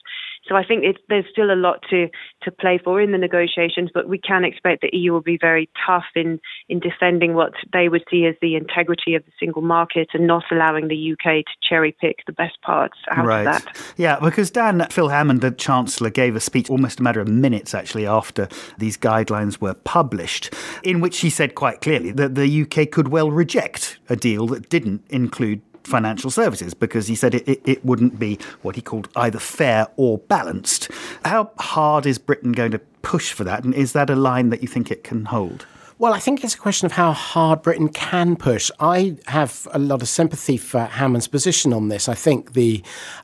So 0.49 0.55
I 0.55 0.65
think 0.65 0.85
there's 1.09 1.25
still 1.31 1.51
a 1.53 1.57
lot 1.57 1.83
to, 1.91 2.09
to 2.43 2.51
play 2.51 2.81
for 2.83 3.01
in 3.01 3.13
the 3.13 3.19
negotiations, 3.19 3.91
but 3.93 4.09
we 4.09 4.19
can 4.19 4.45
expect 4.45 4.83
the 4.83 4.97
EU 4.97 5.13
will 5.13 5.21
be 5.21 5.39
very 5.41 5.69
tough 5.85 6.05
in, 6.15 6.41
in 6.69 6.79
defending 6.79 7.35
what 7.35 7.53
they 7.73 7.89
would 7.89 8.05
see 8.11 8.27
as 8.27 8.37
the 8.41 8.55
integrity 8.55 9.15
of 9.15 9.25
the 9.25 9.33
single 9.41 9.63
market 9.63 10.09
and 10.15 10.27
not 10.27 10.45
allowing 10.51 10.89
the 10.89 11.13
UK 11.13 11.45
to 11.45 11.69
cherry 11.69 11.97
pick 12.01 12.19
the 12.27 12.33
best 12.33 12.61
parts 12.63 12.97
out 13.11 13.27
right. 13.27 13.47
of 13.47 13.65
that. 13.65 13.77
Yeah, 13.97 14.21
because 14.21 14.51
Dan, 14.51 14.87
Phil 14.91 15.09
Hammond, 15.09 15.41
the 15.41 15.51
Chancellor, 15.51 16.11
gave 16.11 16.37
a 16.37 16.41
speech 16.41 16.71
almost 16.71 17.01
a 17.01 17.03
matter 17.03 17.21
of 17.21 17.29
minutes 17.29 17.75
actually 17.75 18.07
after 18.07 18.49
these 18.79 18.97
guidelines 18.97 19.61
were 19.61 19.75
published, 19.75 20.55
in 20.85 21.01
which 21.01 21.19
he 21.21 21.31
said 21.31 21.55
quite 21.55 21.81
clearly 21.81 22.13
that 22.13 22.37
the 22.37 22.63
UK 22.63 22.91
could 22.91 23.09
well 23.09 23.31
reject 23.31 23.99
a 24.09 24.15
deal 24.15 24.47
that 24.47 24.69
didn't 24.69 25.03
include 25.11 25.61
financial 25.87 26.31
services 26.31 26.75
because 26.75 27.07
he 27.07 27.14
said 27.14 27.35
it, 27.35 27.49
it, 27.49 27.61
it, 27.64 27.85
wouldn't 27.85 28.19
be 28.19 28.38
what 28.62 28.76
he 28.76 28.83
called 28.83 29.09
either 29.16 29.38
fair 29.38 29.87
or 29.97 30.19
balanced. 30.19 30.90
How 31.25 31.50
hard 31.59 32.07
is 32.07 32.19
Britain 32.19 32.52
going 32.52 32.73
to 32.73 32.78
push 33.02 33.33
for 33.33 33.45
that? 33.45 33.64
And 33.64 33.75
is 33.75 33.93
that 33.93 34.11
a 34.11 34.16
line 34.16 34.50
that 34.50 34.62
you 34.62 34.69
think 34.69 34.90
it 34.90 35.05
can 35.05 35.26
hold? 35.26 35.66
Well, 35.99 36.12
I 36.12 36.19
think 36.19 36.45
it's 36.45 36.55
a 36.55 36.59
question 36.59 36.85
of 36.85 36.93
how 36.93 37.12
hard 37.12 37.62
Britain 37.62 37.88
can 37.88 38.37
push. 38.37 38.71
I 38.79 39.17
have 39.29 39.67
a 39.73 39.79
lot 39.79 40.03
of 40.03 40.09
sympathy 40.09 40.59
for 40.59 40.81
Hammond's 40.81 41.26
position 41.26 41.73
on 41.73 41.88
this. 41.88 42.07
I 42.07 42.15
think 42.15 42.53
the 42.53 42.83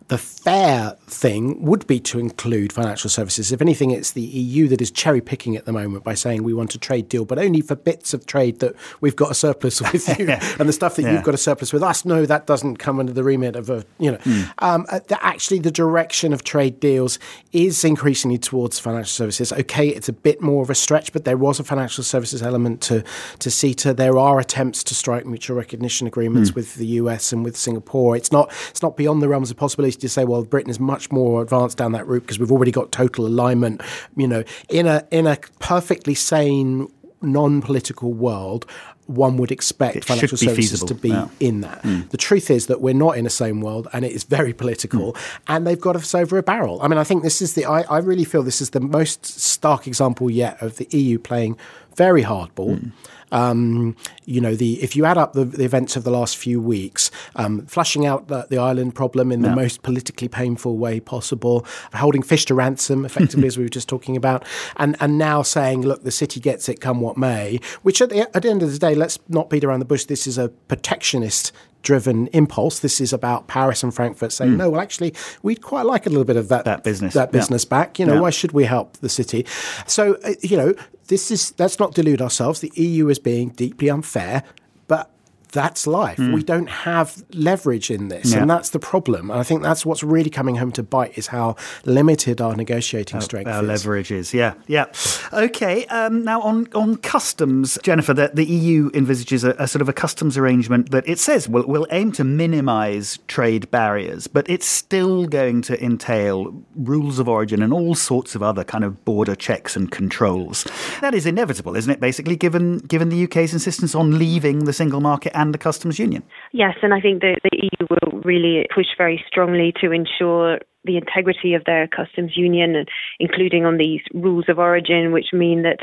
the 0.08 0.16
fair 0.16 0.96
thing 1.06 1.62
would 1.62 1.86
be 1.86 2.00
to 2.00 2.18
include 2.18 2.72
financial 2.72 3.10
services. 3.10 3.52
If 3.52 3.60
anything, 3.60 3.90
it's 3.90 4.12
the 4.12 4.22
EU 4.22 4.68
that 4.68 4.80
is 4.80 4.90
cherry 4.90 5.20
picking 5.20 5.54
at 5.54 5.66
the 5.66 5.72
moment 5.72 6.02
by 6.02 6.14
saying 6.14 6.44
we 6.44 6.54
want 6.54 6.74
a 6.74 6.78
trade 6.78 7.10
deal, 7.10 7.26
but 7.26 7.38
only 7.38 7.60
for 7.60 7.74
bits 7.74 8.14
of 8.14 8.24
trade 8.24 8.60
that 8.60 8.74
we've 9.02 9.16
got 9.16 9.30
a 9.30 9.34
surplus 9.34 9.80
with 9.80 10.18
you, 10.18 10.28
and 10.58 10.66
the 10.66 10.72
stuff 10.72 10.96
that 10.96 11.02
yeah. 11.02 11.12
you've 11.12 11.24
got 11.24 11.34
a 11.34 11.38
surplus 11.38 11.74
with 11.74 11.82
us. 11.82 12.06
No, 12.06 12.24
that 12.24 12.46
doesn't 12.46 12.76
come 12.76 12.98
under 12.98 13.12
the 13.12 13.22
remit 13.22 13.54
of 13.54 13.68
a 13.68 13.84
you 13.98 14.12
know. 14.12 14.18
Mm. 14.18 14.52
Um, 14.60 14.86
the, 15.08 15.18
actually, 15.22 15.58
the 15.58 15.70
direction 15.70 16.32
of 16.32 16.42
trade 16.42 16.80
deals 16.80 17.18
is 17.52 17.84
increasingly 17.84 18.38
towards 18.38 18.78
financial 18.78 19.10
services. 19.10 19.52
Okay, 19.52 19.88
it's 19.88 20.08
a 20.08 20.14
bit 20.14 20.40
more 20.40 20.62
of 20.62 20.70
a 20.70 20.74
stretch, 20.74 21.12
but 21.12 21.26
there 21.26 21.36
was 21.36 21.60
a 21.60 21.64
financial 21.64 22.02
services 22.02 22.42
element 22.42 22.61
element 22.62 22.80
to, 22.82 23.02
to 23.40 23.48
CETA. 23.48 23.96
There 23.96 24.18
are 24.18 24.38
attempts 24.38 24.84
to 24.84 24.94
strike 24.94 25.26
mutual 25.26 25.56
recognition 25.56 26.06
agreements 26.06 26.50
mm. 26.50 26.54
with 26.56 26.76
the 26.76 26.86
US 26.86 27.32
and 27.32 27.44
with 27.44 27.56
Singapore. 27.56 28.16
It's 28.16 28.32
not 28.32 28.52
it's 28.70 28.82
not 28.82 28.96
beyond 28.96 29.22
the 29.22 29.28
realms 29.28 29.50
of 29.50 29.56
possibility 29.56 29.98
to 29.98 30.08
say, 30.08 30.24
well, 30.24 30.44
Britain 30.44 30.70
is 30.70 30.80
much 30.80 31.10
more 31.10 31.42
advanced 31.42 31.78
down 31.78 31.92
that 31.92 32.06
route 32.06 32.22
because 32.22 32.38
we've 32.38 32.52
already 32.52 32.72
got 32.72 32.92
total 32.92 33.26
alignment. 33.26 33.82
You 34.16 34.28
know, 34.28 34.44
in 34.68 34.86
a 34.86 35.06
in 35.10 35.26
a 35.26 35.36
perfectly 35.58 36.14
sane 36.14 36.88
non-political 37.24 38.12
world, 38.12 38.66
one 39.06 39.36
would 39.36 39.50
expect 39.50 39.96
it 39.96 40.04
financial 40.04 40.36
services 40.36 40.70
feasible. 40.70 40.88
to 40.88 40.94
be 40.94 41.08
yeah. 41.08 41.28
in 41.40 41.60
that. 41.62 41.82
Mm. 41.82 42.08
The 42.10 42.16
truth 42.16 42.50
is 42.50 42.66
that 42.66 42.80
we're 42.80 42.94
not 42.94 43.16
in 43.16 43.24
the 43.24 43.30
same 43.30 43.60
world, 43.60 43.88
and 43.92 44.04
it 44.04 44.12
is 44.12 44.24
very 44.24 44.52
political, 44.52 45.12
mm. 45.12 45.38
and 45.48 45.66
they've 45.66 45.80
got 45.80 45.96
us 45.96 46.14
over 46.14 46.38
a 46.38 46.42
barrel. 46.42 46.80
I 46.82 46.88
mean, 46.88 46.98
I 46.98 47.04
think 47.04 47.22
this 47.22 47.42
is 47.42 47.54
the. 47.54 47.64
I, 47.64 47.82
I, 47.82 47.98
really 47.98 48.24
feel 48.24 48.42
this 48.42 48.60
is 48.60 48.70
the 48.70 48.80
most 48.80 49.26
stark 49.26 49.86
example 49.86 50.30
yet 50.30 50.60
of 50.62 50.76
the 50.76 50.86
EU 50.96 51.18
playing 51.18 51.56
very 51.96 52.22
hardball. 52.22 52.78
Mm. 52.78 52.92
Um, 53.32 53.96
you 54.24 54.40
know, 54.40 54.54
the 54.54 54.80
if 54.82 54.94
you 54.94 55.04
add 55.04 55.18
up 55.18 55.32
the, 55.32 55.44
the 55.44 55.64
events 55.64 55.96
of 55.96 56.04
the 56.04 56.10
last 56.10 56.36
few 56.36 56.60
weeks, 56.60 57.10
um, 57.34 57.66
flushing 57.66 58.06
out 58.06 58.28
the, 58.28 58.46
the, 58.48 58.58
Ireland 58.58 58.94
problem 58.94 59.32
in 59.32 59.42
the 59.42 59.50
most 59.56 59.82
politically 59.82 60.28
painful 60.28 60.76
way 60.76 61.00
possible, 61.00 61.66
holding 61.94 62.22
fish 62.22 62.44
to 62.46 62.54
ransom, 62.54 63.04
effectively, 63.04 63.46
as 63.52 63.58
we 63.58 63.64
were 63.64 63.68
just 63.68 63.88
talking 63.88 64.16
about, 64.16 64.44
and 64.76 64.96
and 65.00 65.18
now 65.18 65.42
saying, 65.42 65.82
look, 65.82 66.04
the 66.04 66.10
city 66.10 66.38
gets 66.38 66.68
it, 66.68 66.80
come 66.80 67.00
what 67.00 67.16
may. 67.16 67.58
Which 67.82 68.00
at 68.00 68.10
the, 68.10 68.20
at 68.36 68.42
the 68.42 68.50
end 68.50 68.62
of 68.62 68.70
the 68.70 68.78
day, 68.78 68.94
let's 68.94 69.18
not 69.28 69.50
beat 69.50 69.64
around 69.64 69.80
the 69.80 69.86
bush. 69.86 70.04
This 70.04 70.26
is 70.26 70.38
a 70.38 70.48
protectionist 70.48 71.52
driven 71.82 72.28
impulse. 72.28 72.80
This 72.80 73.00
is 73.00 73.12
about 73.12 73.48
Paris 73.48 73.82
and 73.82 73.94
Frankfurt 73.94 74.32
saying, 74.32 74.52
mm. 74.52 74.56
no, 74.56 74.70
well, 74.70 74.80
actually, 74.80 75.14
we'd 75.42 75.62
quite 75.62 75.84
like 75.84 76.06
a 76.06 76.08
little 76.08 76.24
bit 76.24 76.36
of 76.36 76.48
that, 76.48 76.64
that 76.64 76.84
business, 76.84 77.14
that 77.14 77.32
business 77.32 77.64
yeah. 77.64 77.70
back. 77.70 77.98
You 77.98 78.06
know, 78.06 78.14
yeah. 78.14 78.20
why 78.20 78.30
should 78.30 78.52
we 78.52 78.64
help 78.64 78.96
the 78.98 79.08
city? 79.08 79.44
So, 79.86 80.14
uh, 80.24 80.34
you 80.40 80.56
know, 80.56 80.74
this 81.08 81.30
is 81.30 81.52
let's 81.58 81.78
not 81.78 81.94
delude 81.94 82.22
ourselves. 82.22 82.60
The 82.60 82.72
EU 82.74 83.08
is 83.08 83.18
being 83.22 83.50
deeply 83.50 83.90
unfair, 83.90 84.42
but 84.88 85.10
that's 85.52 85.86
life. 85.86 86.18
Mm. 86.18 86.34
We 86.34 86.42
don't 86.42 86.68
have 86.68 87.22
leverage 87.32 87.90
in 87.90 88.08
this, 88.08 88.32
yeah. 88.32 88.40
and 88.40 88.50
that's 88.50 88.70
the 88.70 88.78
problem. 88.78 89.30
And 89.30 89.38
I 89.38 89.42
think 89.42 89.62
that's 89.62 89.86
what's 89.86 90.02
really 90.02 90.30
coming 90.30 90.56
home 90.56 90.72
to 90.72 90.82
bite 90.82 91.16
is 91.16 91.28
how 91.28 91.56
limited 91.84 92.40
our 92.40 92.56
negotiating 92.56 93.16
our, 93.16 93.20
strength 93.20 93.48
our 93.48 93.62
is. 93.62 93.68
leverage 93.68 94.10
is. 94.10 94.34
Yeah, 94.34 94.54
yeah. 94.66 94.86
Okay. 95.32 95.86
Um, 95.86 96.24
now 96.24 96.40
on 96.40 96.68
on 96.74 96.96
customs, 96.96 97.78
Jennifer, 97.82 98.14
the, 98.14 98.30
the 98.32 98.44
EU 98.44 98.90
envisages 98.94 99.44
a, 99.44 99.50
a, 99.58 99.68
sort 99.68 99.82
of 99.82 99.88
a 99.88 99.92
customs 99.92 100.38
arrangement 100.38 100.90
that 100.90 101.06
it 101.08 101.18
says 101.18 101.48
will 101.48 101.66
will 101.66 101.86
aim 101.90 102.12
to 102.12 102.24
minimise 102.24 103.18
trade 103.28 103.70
barriers, 103.70 104.26
but 104.26 104.48
it's 104.48 104.66
still 104.66 105.26
going 105.26 105.62
to 105.62 105.82
entail 105.84 106.62
rules 106.74 107.18
of 107.18 107.28
origin 107.28 107.62
and 107.62 107.72
all 107.72 107.94
sorts 107.94 108.34
of 108.34 108.42
other 108.42 108.64
kind 108.64 108.84
of 108.84 109.04
border 109.04 109.34
checks 109.34 109.76
and 109.76 109.90
controls. 109.90 110.66
That 111.00 111.14
is 111.14 111.26
inevitable, 111.26 111.76
isn't 111.76 111.92
it? 111.92 112.00
Basically, 112.00 112.36
given 112.36 112.78
given 112.78 113.10
the 113.10 113.24
UK's 113.24 113.52
insistence 113.52 113.94
on 113.94 114.18
leaving 114.18 114.64
the 114.64 114.72
single 114.72 115.00
market 115.00 115.36
and 115.42 115.52
the 115.52 115.58
customs 115.58 115.98
union. 115.98 116.22
Yes, 116.52 116.76
and 116.82 116.94
I 116.94 117.00
think 117.00 117.20
the, 117.20 117.36
the 117.42 117.58
EU 117.66 117.86
will 117.90 118.20
really 118.20 118.66
push 118.74 118.86
very 118.96 119.22
strongly 119.26 119.74
to 119.80 119.90
ensure 119.90 120.60
the 120.84 120.96
integrity 120.96 121.54
of 121.54 121.64
their 121.64 121.86
customs 121.88 122.32
union, 122.36 122.86
including 123.18 123.66
on 123.66 123.76
these 123.76 124.00
rules 124.14 124.46
of 124.48 124.58
origin, 124.58 125.12
which 125.12 125.32
mean 125.32 125.62
that 125.62 125.80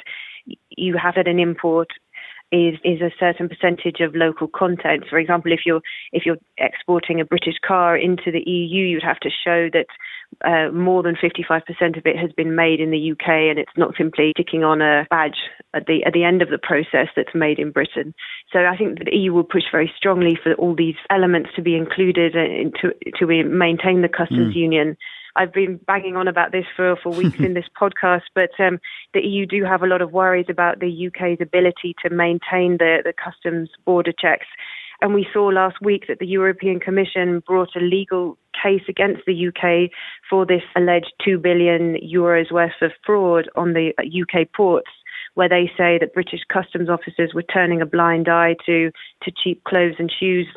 you 0.70 0.98
have 0.98 1.18
at 1.18 1.28
an 1.28 1.40
import 1.40 1.90
is 2.52 2.76
is 2.84 3.00
a 3.02 3.12
certain 3.20 3.48
percentage 3.48 4.00
of 4.00 4.16
local 4.16 4.48
content. 4.48 5.04
For 5.10 5.20
example, 5.20 5.52
if 5.52 5.62
you're 5.66 5.82
if 6.12 6.26
you're 6.26 6.38
exporting 6.58 7.20
a 7.20 7.26
British 7.26 7.60
car 7.66 7.96
into 7.96 8.32
the 8.32 8.44
EU, 8.50 8.86
you'd 8.86 9.04
have 9.04 9.20
to 9.20 9.30
show 9.30 9.70
that 9.74 9.88
uh, 10.46 10.70
more 10.72 11.04
than 11.04 11.16
55% 11.16 11.98
of 11.98 12.06
it 12.06 12.18
has 12.18 12.32
been 12.32 12.56
made 12.56 12.80
in 12.80 12.92
the 12.92 13.12
UK, 13.12 13.28
and 13.50 13.60
it's 13.60 13.76
not 13.76 13.96
simply 13.98 14.34
ticking 14.38 14.64
on 14.64 14.82
a 14.82 15.06
badge 15.10 15.38
at 15.74 15.86
the 15.86 16.04
at 16.06 16.14
the 16.14 16.24
end 16.24 16.42
of 16.42 16.50
the 16.50 16.58
process 16.58 17.08
that's 17.16 17.36
made 17.36 17.60
in 17.60 17.72
Britain. 17.72 18.14
So 18.52 18.60
I 18.60 18.78
think 18.78 19.00
the 19.00 19.16
EU 19.16 19.34
will 19.34 19.44
push 19.44 19.64
very 19.72 19.92
strongly 19.98 20.38
for 20.42 20.54
all 20.54 20.76
these 20.76 20.96
elements 21.10 21.50
to 21.56 21.62
be 21.62 21.76
included 21.76 22.36
and 22.36 22.74
to 22.82 22.94
to 23.18 23.26
maintain 23.44 24.02
the 24.02 24.10
customs 24.10 24.54
mm. 24.54 24.60
union. 24.60 24.98
I've 25.36 25.54
been 25.54 25.80
banging 25.88 26.16
on 26.16 26.28
about 26.28 26.52
this 26.52 26.66
for, 26.76 26.96
for 27.02 27.14
weeks 27.14 27.40
in 27.40 27.54
this 27.54 27.70
podcast, 27.80 28.24
but 28.34 28.50
um, 28.60 28.80
the 29.14 29.22
EU 29.22 29.46
do 29.46 29.64
have 29.64 29.84
a 29.84 29.88
lot 29.88 30.02
of 30.02 30.12
worries 30.12 30.48
about 30.50 30.80
the 30.80 31.08
UK's 31.08 31.38
ability 31.42 31.96
to 32.04 32.10
maintain 32.10 32.78
the, 32.78 32.98
the 33.04 33.14
customs 33.14 33.70
border 33.86 34.12
checks. 34.12 34.48
And 35.02 35.14
we 35.14 35.28
saw 35.32 35.46
last 35.46 35.78
week 35.82 36.06
that 36.08 36.20
the 36.20 36.28
European 36.28 36.80
Commission 36.80 37.42
brought 37.48 37.76
a 37.76 37.80
legal 37.80 38.38
case 38.62 38.84
against 38.90 39.22
the 39.26 39.48
UK 39.48 39.92
for 40.30 40.46
this 40.46 40.64
alleged 40.76 41.14
2 41.24 41.38
billion 41.38 41.96
euros 41.96 42.52
worth 42.52 42.82
of 42.82 42.92
fraud 43.06 43.50
on 43.56 43.74
the 43.74 43.94
UK 43.98 44.52
ports 44.54 44.90
where 45.36 45.50
they 45.50 45.72
say 45.78 45.98
that 46.00 46.14
British 46.14 46.42
customs 46.52 46.90
officers 46.90 47.34
were 47.34 47.44
turning 47.44 47.82
a 47.82 47.86
blind 47.86 48.28
eye 48.28 48.56
to 48.66 48.92
to 49.24 49.32
cheap 49.42 49.64
clothes 49.64 49.96
and 50.00 50.12
shoes 50.12 50.48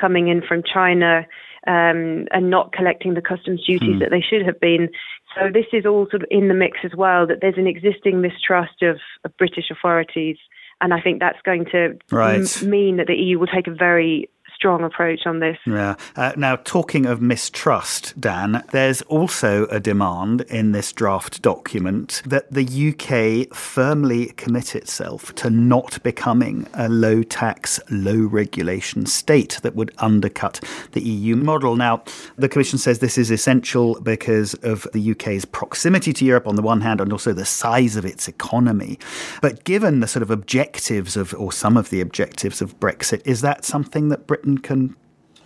coming 0.00 0.28
in 0.28 0.42
from 0.42 0.62
China 0.62 1.26
um, 1.66 2.26
and 2.30 2.50
not 2.50 2.72
collecting 2.72 3.14
the 3.14 3.22
customs 3.22 3.64
duties 3.66 3.96
mm. 3.96 4.00
that 4.00 4.10
they 4.10 4.20
should 4.20 4.46
have 4.46 4.60
been. 4.60 4.88
So 5.34 5.50
this 5.52 5.66
is 5.72 5.84
all 5.84 6.06
sort 6.10 6.22
of 6.22 6.28
in 6.30 6.48
the 6.48 6.54
mix 6.54 6.78
as 6.84 6.92
well. 6.96 7.26
That 7.26 7.38
there's 7.40 7.58
an 7.58 7.66
existing 7.66 8.20
mistrust 8.20 8.82
of, 8.82 8.98
of 9.24 9.36
British 9.36 9.70
authorities, 9.70 10.36
and 10.80 10.94
I 10.94 11.00
think 11.00 11.20
that's 11.20 11.40
going 11.42 11.66
to 11.72 11.98
right. 12.10 12.62
m- 12.62 12.70
mean 12.70 12.96
that 12.98 13.06
the 13.06 13.14
EU 13.14 13.38
will 13.38 13.46
take 13.46 13.66
a 13.66 13.74
very 13.74 14.28
strong 14.58 14.82
approach 14.82 15.20
on 15.24 15.38
this. 15.38 15.56
Yeah. 15.66 15.94
Uh, 16.16 16.32
now, 16.36 16.56
talking 16.56 17.06
of 17.06 17.22
mistrust, 17.22 18.20
Dan, 18.20 18.64
there's 18.72 19.02
also 19.02 19.66
a 19.66 19.78
demand 19.78 20.40
in 20.42 20.72
this 20.72 20.92
draft 20.92 21.40
document 21.42 22.22
that 22.26 22.50
the 22.50 22.64
UK 22.90 23.54
firmly 23.56 24.26
commit 24.36 24.74
itself 24.74 25.32
to 25.36 25.48
not 25.48 26.02
becoming 26.02 26.66
a 26.74 26.88
low 26.88 27.22
tax, 27.22 27.78
low 27.88 28.18
regulation 28.18 29.06
state 29.06 29.60
that 29.62 29.76
would 29.76 29.92
undercut 29.98 30.60
the 30.90 31.02
EU 31.02 31.36
model. 31.36 31.76
Now, 31.76 32.02
the 32.36 32.48
Commission 32.48 32.78
says 32.78 32.98
this 32.98 33.16
is 33.16 33.30
essential 33.30 34.00
because 34.00 34.54
of 34.54 34.88
the 34.92 35.12
UK's 35.12 35.44
proximity 35.44 36.12
to 36.14 36.24
Europe 36.24 36.48
on 36.48 36.56
the 36.56 36.62
one 36.62 36.80
hand 36.80 37.00
and 37.00 37.12
also 37.12 37.32
the 37.32 37.44
size 37.44 37.94
of 37.94 38.04
its 38.04 38.26
economy. 38.26 38.98
But 39.40 39.62
given 39.62 40.00
the 40.00 40.08
sort 40.08 40.24
of 40.24 40.32
objectives 40.32 41.16
of, 41.16 41.32
or 41.34 41.52
some 41.52 41.76
of 41.76 41.90
the 41.90 42.00
objectives 42.00 42.60
of 42.60 42.80
Brexit, 42.80 43.24
is 43.24 43.40
that 43.42 43.64
something 43.64 44.08
that 44.08 44.26
Britain 44.26 44.47
can 44.56 44.96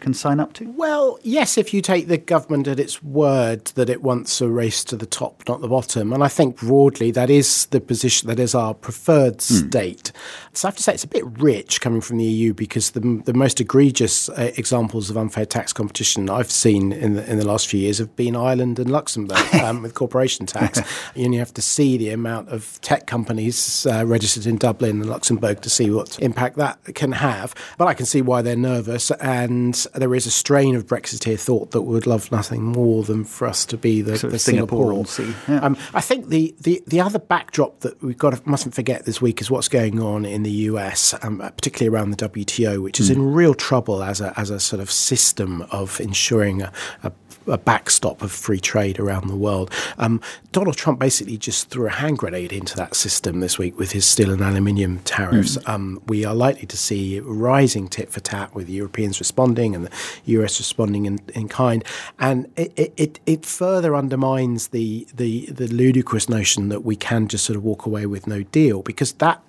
can 0.02 0.12
sign 0.12 0.40
up 0.40 0.52
to? 0.54 0.70
Well, 0.72 1.18
yes, 1.22 1.56
if 1.56 1.72
you 1.72 1.80
take 1.80 2.08
the 2.08 2.18
government 2.18 2.68
at 2.68 2.78
its 2.78 3.02
word 3.02 3.66
that 3.76 3.88
it 3.88 4.02
wants 4.02 4.40
a 4.40 4.48
race 4.48 4.84
to 4.84 4.96
the 4.96 5.06
top, 5.06 5.42
not 5.48 5.60
the 5.60 5.68
bottom. 5.68 6.12
And 6.12 6.22
I 6.22 6.28
think 6.28 6.56
broadly 6.56 7.10
that 7.12 7.30
is 7.30 7.66
the 7.66 7.80
position, 7.80 8.28
that 8.28 8.38
is 8.38 8.54
our 8.54 8.74
preferred 8.74 9.38
mm. 9.38 9.68
state. 9.68 10.12
So 10.52 10.66
I 10.66 10.70
have 10.70 10.76
to 10.76 10.82
say 10.82 10.92
it's 10.92 11.04
a 11.04 11.08
bit 11.08 11.24
rich 11.38 11.80
coming 11.80 12.02
from 12.02 12.18
the 12.18 12.24
EU 12.24 12.52
because 12.52 12.90
the, 12.90 13.22
the 13.24 13.32
most 13.32 13.60
egregious 13.60 14.28
uh, 14.28 14.52
examples 14.56 15.08
of 15.08 15.16
unfair 15.16 15.46
tax 15.46 15.72
competition 15.72 16.28
I've 16.28 16.50
seen 16.50 16.92
in 16.92 17.14
the, 17.14 17.30
in 17.30 17.38
the 17.38 17.46
last 17.46 17.68
few 17.68 17.80
years 17.80 17.98
have 17.98 18.14
been 18.16 18.36
Ireland 18.36 18.78
and 18.78 18.90
Luxembourg 18.90 19.54
um, 19.62 19.82
with 19.82 19.94
corporation 19.94 20.44
tax. 20.44 20.80
you 21.14 21.24
only 21.24 21.38
have 21.38 21.54
to 21.54 21.62
see 21.62 21.96
the 21.96 22.10
amount 22.10 22.48
of 22.48 22.80
tech 22.82 23.06
companies 23.06 23.86
uh, 23.86 24.04
registered 24.04 24.46
in 24.46 24.58
Dublin 24.58 25.00
and 25.00 25.08
Luxembourg 25.08 25.62
to 25.62 25.70
see 25.70 25.90
what 25.90 26.18
impact 26.18 26.56
that 26.56 26.78
can 26.94 27.12
have. 27.12 27.54
But 27.78 27.86
I 27.86 27.94
can 27.94 28.04
see 28.04 28.20
why 28.20 28.42
they're 28.42 28.56
nervous 28.56 29.10
and 29.12 29.86
there 29.94 30.14
is 30.14 30.26
a 30.26 30.30
strain 30.30 30.74
of 30.74 30.86
Brexiteer 30.86 31.38
thought 31.38 31.72
that 31.72 31.82
would 31.82 32.06
love 32.06 32.32
nothing 32.32 32.62
more 32.62 33.02
than 33.02 33.24
for 33.24 33.46
us 33.46 33.64
to 33.66 33.76
be 33.76 34.02
the, 34.02 34.26
the 34.26 34.38
Singapore. 34.38 35.04
Yeah. 35.48 35.60
um, 35.60 35.76
I 35.94 36.00
think 36.00 36.28
the, 36.28 36.54
the, 36.60 36.82
the 36.86 37.00
other 37.00 37.18
backdrop 37.18 37.80
that 37.80 38.02
we've 38.02 38.16
got 38.16 38.34
to, 38.34 38.48
mustn't 38.48 38.74
forget 38.74 39.04
this 39.04 39.20
week 39.20 39.40
is 39.40 39.50
what's 39.50 39.68
going 39.68 40.00
on 40.00 40.24
in 40.24 40.42
the 40.42 40.50
US, 40.50 41.14
um, 41.22 41.38
particularly 41.38 41.94
around 41.94 42.10
the 42.10 42.28
WTO, 42.28 42.82
which 42.82 43.00
is 43.00 43.10
mm. 43.10 43.14
in 43.14 43.32
real 43.32 43.54
trouble 43.54 44.02
as 44.02 44.20
a 44.20 44.32
as 44.38 44.50
a 44.50 44.58
sort 44.58 44.80
of 44.80 44.90
system 44.90 45.62
of 45.70 46.00
ensuring 46.00 46.62
a, 46.62 46.72
a 47.02 47.12
a 47.46 47.58
backstop 47.58 48.22
of 48.22 48.32
free 48.32 48.60
trade 48.60 48.98
around 48.98 49.28
the 49.28 49.36
world. 49.36 49.70
Um, 49.98 50.20
Donald 50.52 50.76
Trump 50.76 50.98
basically 50.98 51.38
just 51.38 51.68
threw 51.68 51.86
a 51.86 51.90
hand 51.90 52.18
grenade 52.18 52.52
into 52.52 52.76
that 52.76 52.94
system 52.94 53.40
this 53.40 53.58
week 53.58 53.78
with 53.78 53.92
his 53.92 54.04
steel 54.04 54.30
and 54.30 54.42
aluminium 54.42 54.98
tariffs. 55.00 55.56
Mm. 55.58 55.68
Um, 55.68 56.02
we 56.06 56.24
are 56.24 56.34
likely 56.34 56.66
to 56.66 56.76
see 56.76 57.20
rising 57.20 57.88
tit 57.88 58.10
for 58.10 58.20
tat 58.20 58.54
with 58.54 58.68
Europeans 58.68 59.18
responding 59.18 59.74
and 59.74 59.86
the 59.86 59.90
US 60.24 60.58
responding 60.58 61.06
in, 61.06 61.18
in 61.34 61.48
kind, 61.48 61.84
and 62.18 62.50
it, 62.56 62.92
it, 62.96 63.20
it 63.26 63.44
further 63.44 63.94
undermines 63.96 64.68
the, 64.68 65.06
the 65.14 65.46
the 65.46 65.66
ludicrous 65.68 66.28
notion 66.28 66.68
that 66.68 66.84
we 66.84 66.96
can 66.96 67.28
just 67.28 67.44
sort 67.44 67.56
of 67.56 67.64
walk 67.64 67.86
away 67.86 68.06
with 68.06 68.26
no 68.26 68.42
deal 68.44 68.82
because 68.82 69.12
that 69.14 69.42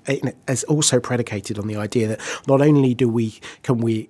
is 0.48 0.64
also 0.66 1.00
predicated 1.00 1.58
on 1.60 1.68
the 1.68 1.76
idea 1.76 2.08
that 2.08 2.20
not 2.48 2.62
only 2.62 2.94
do 2.94 3.10
we 3.10 3.40
can 3.64 3.78
we 3.78 4.10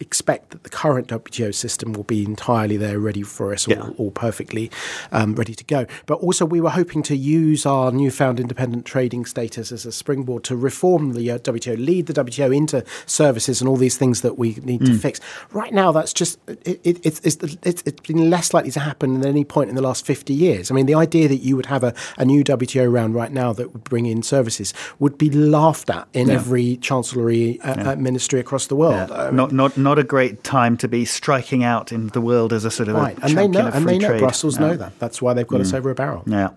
expect 0.00 0.50
that 0.50 0.62
the 0.62 0.70
current 0.70 1.08
WTO 1.08 1.54
system 1.54 1.92
will 1.92 2.04
be 2.04 2.24
entirely 2.24 2.76
there, 2.76 2.98
ready 2.98 3.22
for 3.22 3.52
us, 3.52 3.66
yeah. 3.66 3.80
all, 3.80 3.90
all, 3.98 4.10
perfectly 4.10 4.70
um, 5.12 5.34
ready 5.34 5.54
to 5.54 5.64
go. 5.64 5.86
But 6.06 6.18
also, 6.20 6.44
we 6.44 6.60
were 6.60 6.70
hoping 6.70 7.02
to 7.04 7.16
use 7.16 7.66
our 7.66 7.90
newfound 7.90 8.40
independent 8.40 8.84
trading 8.84 9.26
status 9.26 9.72
as 9.72 9.86
a 9.86 9.92
springboard 9.92 10.44
to 10.44 10.56
reform 10.56 11.12
the 11.12 11.30
uh, 11.30 11.38
WTO, 11.38 11.84
lead 11.84 12.06
the 12.06 12.12
WTO 12.12 12.54
into 12.54 12.84
services 13.06 13.60
and 13.60 13.68
all 13.68 13.76
these 13.76 13.96
things 13.96 14.22
that 14.22 14.38
we 14.38 14.54
need 14.62 14.80
mm. 14.80 14.86
to 14.86 14.98
fix. 14.98 15.20
Right 15.52 15.72
now, 15.72 15.92
that's 15.92 16.12
just 16.12 16.38
it, 16.48 16.80
it, 16.84 17.06
it's, 17.06 17.20
it's, 17.20 17.36
it's 17.62 18.00
been 18.00 18.30
less 18.30 18.52
likely 18.54 18.70
to 18.72 18.80
happen 18.80 19.20
than 19.20 19.28
any 19.28 19.44
point 19.44 19.70
in 19.70 19.76
the 19.76 19.82
last 19.82 20.06
50 20.06 20.32
years. 20.32 20.70
I 20.70 20.74
mean, 20.74 20.86
the 20.86 20.94
idea 20.94 21.28
that 21.28 21.36
you 21.36 21.56
would 21.56 21.66
have 21.66 21.84
a, 21.84 21.94
a 22.18 22.24
new 22.24 22.44
WTO 22.44 22.92
round 22.92 23.14
right 23.14 23.32
now 23.32 23.52
that 23.52 23.72
would 23.72 23.84
bring 23.84 24.06
in 24.06 24.22
services 24.22 24.72
would 24.98 25.18
be 25.18 25.30
laughed 25.30 25.90
at 25.90 26.08
in 26.12 26.28
yeah. 26.28 26.34
every 26.34 26.76
chancellery 26.76 27.60
uh, 27.60 27.74
yeah. 27.76 27.94
ministry 27.96 28.40
across 28.40 28.66
the 28.66 28.76
world. 28.76 29.10
I 29.10 29.26
mean, 29.26 29.36
not, 29.36 29.52
not, 29.52 29.76
not 29.86 30.00
a 30.00 30.04
great 30.04 30.42
time 30.42 30.76
to 30.76 30.88
be 30.88 31.04
striking 31.04 31.62
out 31.62 31.92
in 31.92 32.08
the 32.08 32.20
world 32.20 32.52
as 32.52 32.64
a 32.64 32.72
sort 32.72 32.88
of 32.88 32.96
right. 32.96 33.16
and 33.22 33.38
they 33.38 33.46
know, 33.46 33.68
and 33.68 33.88
they 33.88 33.98
know 33.98 34.08
trade. 34.08 34.18
Brussels 34.18 34.58
know 34.58 34.76
that. 34.76 34.98
That's 34.98 35.22
why 35.22 35.32
they've 35.32 35.46
got 35.46 35.58
mm. 35.58 35.66
us 35.66 35.72
over 35.72 35.90
a 35.90 35.94
barrel. 35.94 36.24
Yeah. 36.26 36.50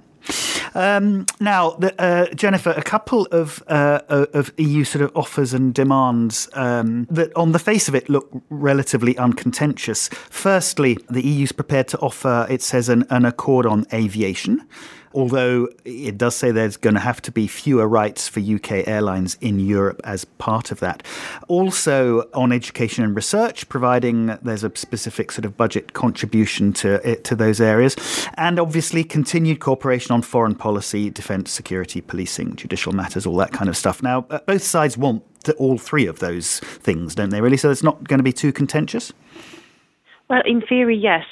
Um, 0.73 1.27
now, 1.39 1.71
the, 1.71 1.99
uh, 2.01 2.33
Jennifer, 2.33 2.71
a 2.71 2.81
couple 2.81 3.27
of 3.31 3.63
uh, 3.67 4.01
of 4.09 4.51
EU 4.57 4.83
sort 4.83 5.03
of 5.03 5.11
offers 5.15 5.53
and 5.53 5.73
demands 5.73 6.49
um, 6.53 7.07
that, 7.11 7.35
on 7.35 7.51
the 7.51 7.59
face 7.59 7.87
of 7.87 7.93
it, 7.95 8.09
look 8.09 8.29
relatively 8.49 9.15
uncontentious. 9.17 10.09
Firstly, 10.09 10.97
the 11.09 11.23
EU 11.25 11.43
is 11.43 11.51
prepared 11.51 11.87
to 11.89 11.99
offer, 11.99 12.47
it 12.49 12.61
says, 12.63 12.89
an, 12.89 13.05
an 13.11 13.25
accord 13.25 13.65
on 13.65 13.85
aviation 13.93 14.67
although 15.13 15.67
it 15.85 16.17
does 16.17 16.35
say 16.35 16.51
there's 16.51 16.77
going 16.77 16.93
to 16.93 16.99
have 16.99 17.21
to 17.21 17.31
be 17.31 17.47
fewer 17.47 17.87
rights 17.87 18.27
for 18.27 18.39
UK 18.39 18.87
airlines 18.87 19.37
in 19.41 19.59
Europe 19.59 20.01
as 20.03 20.25
part 20.25 20.71
of 20.71 20.79
that. 20.79 21.03
Also 21.47 22.29
on 22.33 22.51
education 22.51 23.03
and 23.03 23.15
research, 23.15 23.67
providing 23.69 24.37
there's 24.41 24.63
a 24.63 24.71
specific 24.75 25.31
sort 25.31 25.45
of 25.45 25.57
budget 25.57 25.93
contribution 25.93 26.73
to 26.73 26.95
it, 27.09 27.23
to 27.23 27.35
those 27.35 27.59
areas, 27.59 27.95
and 28.35 28.59
obviously 28.59 29.03
continued 29.03 29.59
cooperation 29.59 30.13
on 30.13 30.21
foreign 30.21 30.55
policy, 30.55 31.09
defence, 31.09 31.51
security, 31.51 32.01
policing, 32.01 32.55
judicial 32.55 32.91
matters, 32.91 33.25
all 33.25 33.35
that 33.37 33.51
kind 33.51 33.69
of 33.69 33.77
stuff. 33.77 34.03
Now, 34.03 34.25
uh, 34.29 34.39
both 34.45 34.63
sides 34.63 34.97
want 34.97 35.23
all 35.57 35.77
three 35.77 36.05
of 36.05 36.19
those 36.19 36.59
things, 36.59 37.15
don't 37.15 37.29
they? 37.29 37.41
Really, 37.41 37.57
so 37.57 37.71
it's 37.71 37.83
not 37.83 38.03
going 38.03 38.19
to 38.19 38.23
be 38.23 38.33
too 38.33 38.51
contentious. 38.51 39.11
Well, 40.29 40.41
in 40.45 40.61
theory, 40.61 40.97
yes. 40.97 41.25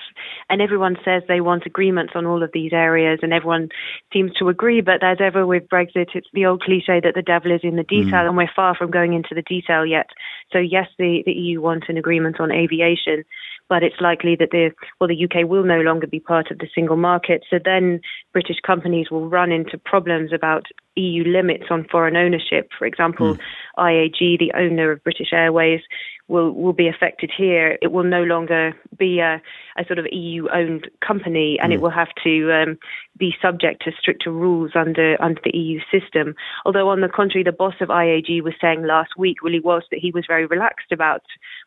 And 0.50 0.62
everyone 0.62 0.96
says 1.04 1.24
they 1.28 1.42
want 1.42 1.66
agreements 1.66 2.14
on 2.16 2.26
all 2.26 2.42
of 2.42 2.52
these 2.54 2.72
areas, 2.72 3.20
and 3.22 3.34
everyone 3.34 3.70
seems 4.14 4.32
to 4.36 4.48
agree. 4.48 4.82
But 4.82 5.04
as 5.04 5.18
ever 5.20 5.46
with 5.46 5.68
Brexit, 5.68 6.16
it's 6.16 6.28
the 6.34 6.46
old 6.46 6.62
cliche 6.62 7.02
that 7.04 7.16
the 7.16 7.22
devil 7.22 7.52
is 7.52 7.62
in 7.64 7.76
the 7.76 7.84
detail, 7.84 8.24
mm. 8.24 8.28
and 8.28 8.38
we're 8.38 8.50
far 8.56 8.76
from 8.76 8.90
going 8.90 9.14
into 9.14 9.36
the 9.36 9.42
detail 9.42 9.86
yet. 9.86 10.08
So, 10.54 10.60
yes, 10.60 10.88
the, 10.98 11.22
the 11.26 11.34
EU 11.34 11.62
wants 11.62 11.88
an 11.90 11.98
agreement 11.98 12.40
on 12.40 12.52
aviation, 12.52 13.26
but 13.70 13.84
it's 13.84 14.00
likely 14.00 14.36
that 14.36 14.52
the 14.52 14.72
well, 15.00 15.08
the 15.08 15.24
UK 15.24 15.48
will 15.48 15.64
no 15.64 15.82
longer 15.82 16.08
be 16.08 16.20
part 16.20 16.52
of 16.52 16.60
the 16.60 16.68
single 16.74 16.98
market. 16.98 17.44
So 17.50 17.58
then 17.64 18.02
British 18.34 18.58
companies 18.66 19.12
will 19.12 19.30
run 19.30 19.52
into 19.52 19.78
problems 19.78 20.32
about 20.34 20.68
EU 20.96 21.24
limits 21.24 21.66
on 21.70 21.88
foreign 21.92 22.16
ownership. 22.16 22.70
For 22.78 22.86
example, 22.86 23.36
mm. 23.36 23.40
IAG, 23.78 24.40
the 24.40 24.52
owner 24.56 24.92
of 24.92 25.04
British 25.04 25.32
Airways, 25.32 25.82
will 26.28 26.52
will 26.52 26.74
be 26.74 26.88
affected 26.88 27.32
here. 27.36 27.78
It 27.82 27.92
will 27.92 28.04
no 28.04 28.24
longer 28.24 28.74
be 28.98 29.20
a, 29.20 29.42
a 29.78 29.86
sort 29.86 30.00
of 30.00 30.08
EU 30.12 30.48
owned 30.50 30.90
company, 31.06 31.58
and 31.62 31.72
mm. 31.72 31.76
it 31.76 31.82
will 31.82 31.92
have 31.92 32.10
to 32.24 32.52
um, 32.52 32.78
be 33.18 33.34
subject 33.42 33.84
to 33.84 33.92
stricter 33.98 34.32
rules 34.32 34.72
under 34.76 35.22
under 35.22 35.40
the 35.44 35.58
EU 35.58 35.80
system. 35.92 36.36
Although 36.66 36.90
on 36.90 37.02
the 37.02 37.08
contrary, 37.08 37.44
the 37.44 37.52
boss 37.52 37.76
of 37.80 37.90
IAG 37.90 38.42
was 38.44 38.54
saying 38.60 38.84
last 38.86 39.12
week, 39.18 39.42
Willie 39.42 39.60
Walsh, 39.60 39.86
that 39.92 40.00
he 40.00 40.12
was 40.12 40.26
very 40.28 40.46
relaxed 40.46 40.92
about 40.92 41.22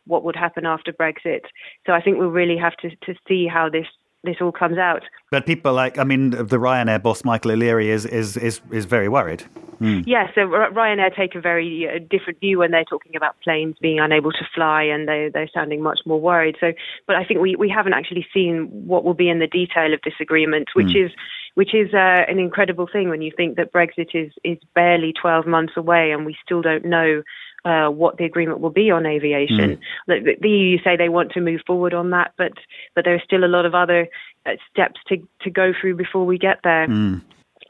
what 0.07 0.25
would 0.25 0.37
happen 0.37 0.67
after 0.67 0.93
Brexit. 0.93 1.43
So 1.87 1.90
I 1.93 2.01
think 2.01 2.19
we'll 2.19 2.29
really 2.29 2.57
have 2.57 2.77
to 2.79 2.91
to 2.91 3.15
see 3.29 3.47
how 3.47 3.69
this 3.69 3.87
this 4.23 4.37
all 4.41 4.53
comes 4.53 4.79
out. 4.79 5.03
But 5.31 5.47
people 5.47 5.73
like, 5.73 5.97
I 5.97 6.05
mean, 6.05 6.31
the 6.31 6.59
Ryanair 6.59 7.03
boss 7.03 7.25
Michael 7.25 7.53
O'Leary 7.53 7.91
is 7.91 8.05
is 8.05 8.37
is, 8.37 8.61
is 8.71 8.85
very 8.85 9.09
worried. 9.09 9.45
Mm. 9.81 10.05
Yeah, 10.07 10.27
so 10.35 10.43
Ryanair 10.43 11.15
take 11.17 11.35
a 11.35 11.41
very 11.41 11.89
uh, 11.89 12.01
different 12.11 12.39
view 12.41 12.59
when 12.59 12.71
they're 12.71 12.85
talking 12.85 13.17
about 13.17 13.41
planes 13.43 13.77
being 13.81 13.99
unable 13.99 14.31
to 14.33 14.45
fly, 14.55 14.83
and 14.83 15.09
they 15.09 15.31
they're 15.33 15.49
sounding 15.55 15.83
much 15.83 16.01
more 16.05 16.21
worried. 16.21 16.57
So, 16.61 16.73
but 17.07 17.17
I 17.17 17.25
think 17.25 17.41
we 17.41 17.57
we 17.57 17.71
haven't 17.71 17.95
actually 17.95 18.27
seen 18.35 18.69
what 18.87 19.05
will 19.05 19.15
be 19.15 19.31
in 19.31 19.39
the 19.39 19.47
detail 19.47 19.95
of 19.95 20.01
this 20.05 20.15
agreement, 20.21 20.69
which 20.75 20.89
mm. 20.89 21.07
is 21.07 21.13
which 21.55 21.75
is 21.75 21.95
uh, 21.95 22.25
an 22.29 22.39
incredible 22.39 22.89
thing 22.93 23.09
when 23.09 23.23
you 23.23 23.33
think 23.35 23.57
that 23.57 23.73
Brexit 23.73 24.15
is 24.15 24.33
is 24.45 24.59
barely 24.75 25.15
12 25.19 25.47
months 25.47 25.73
away, 25.77 26.11
and 26.11 26.27
we 26.27 26.37
still 26.45 26.61
don't 26.61 26.85
know 26.85 27.23
uh, 27.65 27.89
what 27.89 28.17
the 28.17 28.25
agreement 28.25 28.61
will 28.61 28.71
be 28.71 28.91
on 28.91 29.07
aviation. 29.07 29.77
Mm. 29.77 29.81
The, 30.07 30.37
the, 30.41 30.49
EU 30.49 30.79
say 30.83 30.97
they 30.97 31.09
want 31.09 31.33
to 31.33 31.41
move 31.41 31.61
forward 31.67 31.95
on 31.95 32.11
that, 32.11 32.33
but 32.39 32.53
but 32.95 33.05
there 33.05 33.15
are 33.15 33.23
still 33.25 33.45
a 33.45 33.47
lot 33.47 33.67
of 33.67 33.75
other 33.75 34.09
uh, 34.47 34.53
steps 34.71 35.01
to 35.09 35.17
to 35.43 35.51
go 35.51 35.73
through 35.79 35.97
before 35.97 36.25
we 36.25 36.39
get 36.39 36.61
there. 36.65 36.87
Mm. 36.87 37.23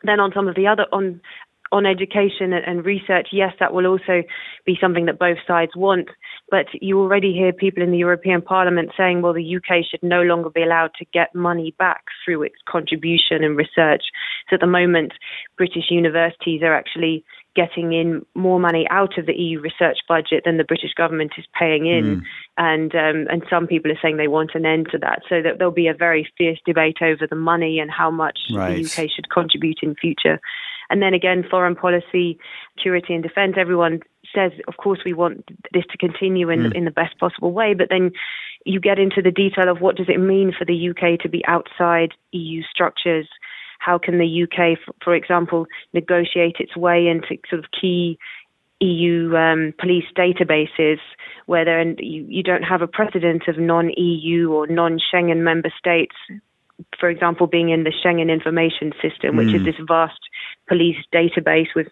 Then 0.03 0.20
on 0.20 0.33
some 0.35 0.48
of 0.48 0.55
the 0.55 0.66
other 0.66 0.87
on 0.92 1.20
on 1.72 1.87
education 1.87 2.53
and 2.53 2.85
research, 2.85 3.29
yes, 3.33 3.53
that 3.61 3.72
will 3.72 3.87
also 3.87 4.22
be 4.66 4.76
something 4.81 5.07
that 5.07 5.18
both 5.18 5.38
sides 5.46 5.72
want. 5.76 6.09
But 6.50 6.66
you 6.81 6.98
already 6.98 7.33
hear 7.33 7.53
people 7.53 7.83
in 7.83 7.92
the 7.92 7.98
European 7.98 8.42
Parliament 8.42 8.90
saying, 8.96 9.22
well, 9.22 9.33
the 9.33 9.57
UK 9.57 9.85
should 9.88 10.03
no 10.03 10.22
longer 10.22 10.50
be 10.50 10.62
allowed 10.64 10.90
to 10.98 11.05
get 11.12 11.33
money 11.33 11.74
back 11.79 12.03
through 12.24 12.42
its 12.42 12.57
contribution 12.68 13.44
and 13.44 13.57
research. 13.57 14.03
So 14.48 14.55
at 14.55 14.61
the 14.61 14.66
moment, 14.66 15.12
British 15.57 15.90
universities 15.90 16.62
are 16.62 16.74
actually 16.74 17.24
getting 17.56 17.92
in 17.92 18.24
more 18.34 18.60
money 18.60 18.86
out 18.90 19.18
of 19.18 19.26
the 19.26 19.34
EU 19.34 19.60
research 19.60 19.98
budget 20.08 20.42
than 20.44 20.56
the 20.56 20.64
British 20.64 20.94
government 20.94 21.32
is 21.36 21.44
paying 21.58 21.86
in, 21.86 22.20
mm. 22.20 22.22
and 22.56 22.94
um, 22.94 23.26
and 23.30 23.42
some 23.50 23.66
people 23.66 23.90
are 23.90 23.98
saying 24.00 24.16
they 24.16 24.28
want 24.28 24.52
an 24.54 24.66
end 24.66 24.88
to 24.92 24.98
that. 24.98 25.22
So 25.28 25.42
that 25.42 25.58
there'll 25.58 25.72
be 25.72 25.88
a 25.88 25.94
very 25.94 26.28
fierce 26.38 26.58
debate 26.64 26.98
over 27.02 27.26
the 27.28 27.36
money 27.36 27.78
and 27.78 27.90
how 27.90 28.10
much 28.10 28.38
right. 28.52 28.76
the 28.76 28.84
UK 28.84 29.10
should 29.10 29.30
contribute 29.30 29.78
in 29.82 29.94
future. 29.94 30.40
And 30.90 31.00
then 31.00 31.14
again, 31.14 31.44
foreign 31.48 31.76
policy, 31.76 32.38
security 32.76 33.14
and 33.14 33.22
defense, 33.22 33.54
everyone 33.56 34.00
says, 34.34 34.52
of 34.66 34.76
course, 34.76 35.00
we 35.04 35.12
want 35.12 35.48
this 35.72 35.84
to 35.90 35.98
continue 35.98 36.50
in, 36.50 36.60
mm. 36.60 36.74
in 36.74 36.84
the 36.84 36.90
best 36.90 37.18
possible 37.18 37.52
way. 37.52 37.74
But 37.74 37.88
then 37.90 38.10
you 38.64 38.80
get 38.80 38.98
into 38.98 39.22
the 39.22 39.30
detail 39.30 39.70
of 39.70 39.80
what 39.80 39.96
does 39.96 40.08
it 40.08 40.18
mean 40.18 40.52
for 40.56 40.64
the 40.64 40.90
UK 40.90 41.20
to 41.20 41.28
be 41.28 41.44
outside 41.46 42.12
EU 42.32 42.62
structures? 42.70 43.28
How 43.80 43.98
can 43.98 44.18
the 44.18 44.42
UK, 44.44 44.78
for, 45.02 45.14
example, 45.14 45.66
negotiate 45.92 46.56
its 46.60 46.76
way 46.76 47.08
into 47.08 47.36
sort 47.48 47.64
of 47.64 47.70
key 47.78 48.18
EU 48.80 49.36
um, 49.36 49.74
police 49.78 50.06
databases 50.16 50.98
where 51.46 51.64
there, 51.64 51.82
you, 52.00 52.24
you 52.28 52.42
don't 52.42 52.62
have 52.62 52.80
a 52.80 52.86
precedent 52.86 53.42
of 53.48 53.58
non-EU 53.58 54.50
or 54.50 54.66
non-Schengen 54.66 55.42
member 55.42 55.70
states 55.78 56.14
for 56.98 57.08
example, 57.08 57.46
being 57.46 57.70
in 57.70 57.84
the 57.84 57.92
Schengen 57.92 58.32
Information 58.32 58.92
System, 59.02 59.36
which 59.36 59.48
mm. 59.48 59.56
is 59.56 59.64
this 59.64 59.86
vast 59.86 60.20
police 60.68 60.96
database 61.12 61.68
with 61.74 61.88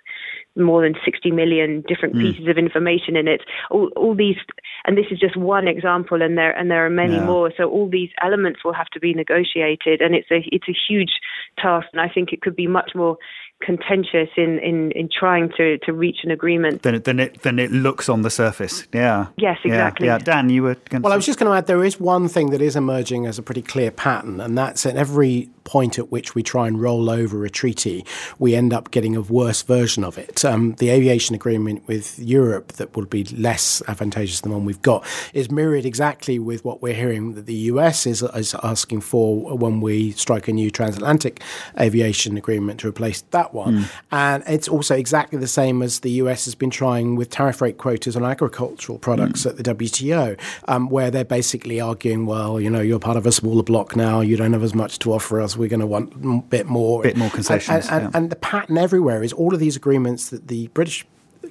more 0.58 0.82
than 0.82 0.94
60 1.04 1.30
million 1.30 1.82
different 1.86 2.14
mm. 2.14 2.20
pieces 2.20 2.48
of 2.48 2.58
information 2.58 3.16
in 3.16 3.28
it. 3.28 3.42
All, 3.70 3.90
all, 3.96 4.14
these, 4.14 4.36
and 4.84 4.96
this 4.96 5.06
is 5.10 5.18
just 5.18 5.36
one 5.36 5.68
example, 5.68 6.22
and 6.22 6.36
there 6.36 6.56
and 6.56 6.70
there 6.70 6.84
are 6.84 6.90
many 6.90 7.14
yeah. 7.14 7.24
more. 7.24 7.52
So 7.56 7.68
all 7.68 7.88
these 7.88 8.10
elements 8.22 8.64
will 8.64 8.74
have 8.74 8.88
to 8.88 9.00
be 9.00 9.14
negotiated, 9.14 10.00
and 10.00 10.14
it's 10.14 10.30
a 10.30 10.40
it's 10.52 10.68
a 10.68 10.76
huge 10.88 11.20
task. 11.58 11.88
And 11.92 12.00
I 12.00 12.08
think 12.08 12.32
it 12.32 12.42
could 12.42 12.56
be 12.56 12.66
much 12.66 12.92
more 12.94 13.18
contentious 13.60 14.28
in, 14.36 14.58
in, 14.60 14.92
in 14.92 15.08
trying 15.08 15.50
to, 15.56 15.78
to 15.78 15.92
reach 15.92 16.18
an 16.22 16.30
agreement 16.30 16.82
than 16.82 16.94
it, 16.94 17.04
than 17.04 17.18
it 17.18 17.42
than 17.42 17.58
it 17.58 17.72
looks 17.72 18.08
on 18.08 18.22
the 18.22 18.30
surface. 18.30 18.86
Yeah. 18.92 19.26
Yes, 19.36 19.58
exactly. 19.64 20.06
Yeah, 20.06 20.18
yeah. 20.18 20.24
Dan, 20.24 20.48
you 20.50 20.62
were. 20.62 20.76
well, 20.92 21.12
I 21.12 21.16
was 21.16 21.26
just 21.26 21.38
going 21.38 21.50
to 21.50 21.56
add 21.56 21.66
there 21.66 21.84
is 21.84 21.98
one 21.98 22.28
thing 22.28 22.50
that 22.50 22.62
is 22.62 22.76
emerging 22.76 23.26
as 23.26 23.38
a 23.38 23.42
pretty 23.42 23.62
clear 23.62 23.90
pattern, 23.90 24.40
and 24.40 24.56
that's 24.56 24.86
at 24.86 24.96
every 24.96 25.50
point 25.68 25.98
at 25.98 26.10
which 26.10 26.34
we 26.34 26.42
try 26.42 26.66
and 26.66 26.80
roll 26.80 27.10
over 27.10 27.44
a 27.44 27.50
treaty, 27.50 28.04
we 28.38 28.54
end 28.54 28.72
up 28.72 28.90
getting 28.90 29.14
a 29.14 29.20
worse 29.20 29.60
version 29.62 30.02
of 30.02 30.16
it. 30.16 30.42
Um, 30.42 30.72
the 30.78 30.88
aviation 30.88 31.34
agreement 31.34 31.86
with 31.86 32.18
Europe 32.18 32.72
that 32.74 32.96
will 32.96 33.04
be 33.04 33.24
less 33.24 33.82
advantageous 33.86 34.40
than 34.40 34.50
the 34.50 34.56
one 34.56 34.64
we've 34.64 34.80
got 34.80 35.06
is 35.34 35.50
mirrored 35.50 35.84
exactly 35.84 36.38
with 36.38 36.64
what 36.64 36.80
we're 36.80 36.94
hearing 36.94 37.34
that 37.34 37.44
the 37.44 37.68
US 37.72 38.06
is, 38.06 38.22
is 38.22 38.54
asking 38.62 39.02
for 39.02 39.56
when 39.56 39.82
we 39.82 40.12
strike 40.12 40.48
a 40.48 40.52
new 40.52 40.70
transatlantic 40.70 41.42
aviation 41.78 42.38
agreement 42.38 42.80
to 42.80 42.88
replace 42.88 43.20
that 43.30 43.47
one. 43.52 43.78
Mm. 43.78 43.90
And 44.10 44.44
it's 44.46 44.68
also 44.68 44.94
exactly 44.94 45.38
the 45.38 45.48
same 45.48 45.82
as 45.82 46.00
the 46.00 46.10
US 46.22 46.44
has 46.46 46.54
been 46.54 46.70
trying 46.70 47.16
with 47.16 47.30
tariff 47.30 47.60
rate 47.60 47.78
quotas 47.78 48.16
on 48.16 48.24
agricultural 48.24 48.98
products 48.98 49.44
mm. 49.44 49.50
at 49.50 49.56
the 49.56 49.74
WTO, 49.74 50.38
um, 50.66 50.88
where 50.88 51.10
they're 51.10 51.24
basically 51.24 51.80
arguing, 51.80 52.26
well, 52.26 52.60
you 52.60 52.70
know, 52.70 52.80
you're 52.80 52.98
part 52.98 53.16
of 53.16 53.26
a 53.26 53.32
smaller 53.32 53.62
bloc 53.62 53.96
now, 53.96 54.20
you 54.20 54.36
don't 54.36 54.52
have 54.52 54.62
as 54.62 54.74
much 54.74 54.98
to 55.00 55.12
offer 55.12 55.40
us 55.40 55.56
we're 55.56 55.68
going 55.68 55.80
to 55.80 55.86
want 55.86 56.12
a 56.14 56.42
bit 56.48 56.66
more. 56.66 57.02
Bit 57.02 57.16
more 57.16 57.30
concessions. 57.30 57.86
And, 57.88 57.94
and, 57.94 58.02
yeah. 58.02 58.18
and, 58.18 58.30
the 58.30 58.36
pattern 58.36 58.78
everywhere 58.78 59.22
is 59.22 59.32
all 59.32 59.54
of 59.54 59.60
these 59.60 59.76
agreements 59.76 60.30
that 60.30 60.48
the 60.48 60.68
British 60.68 61.04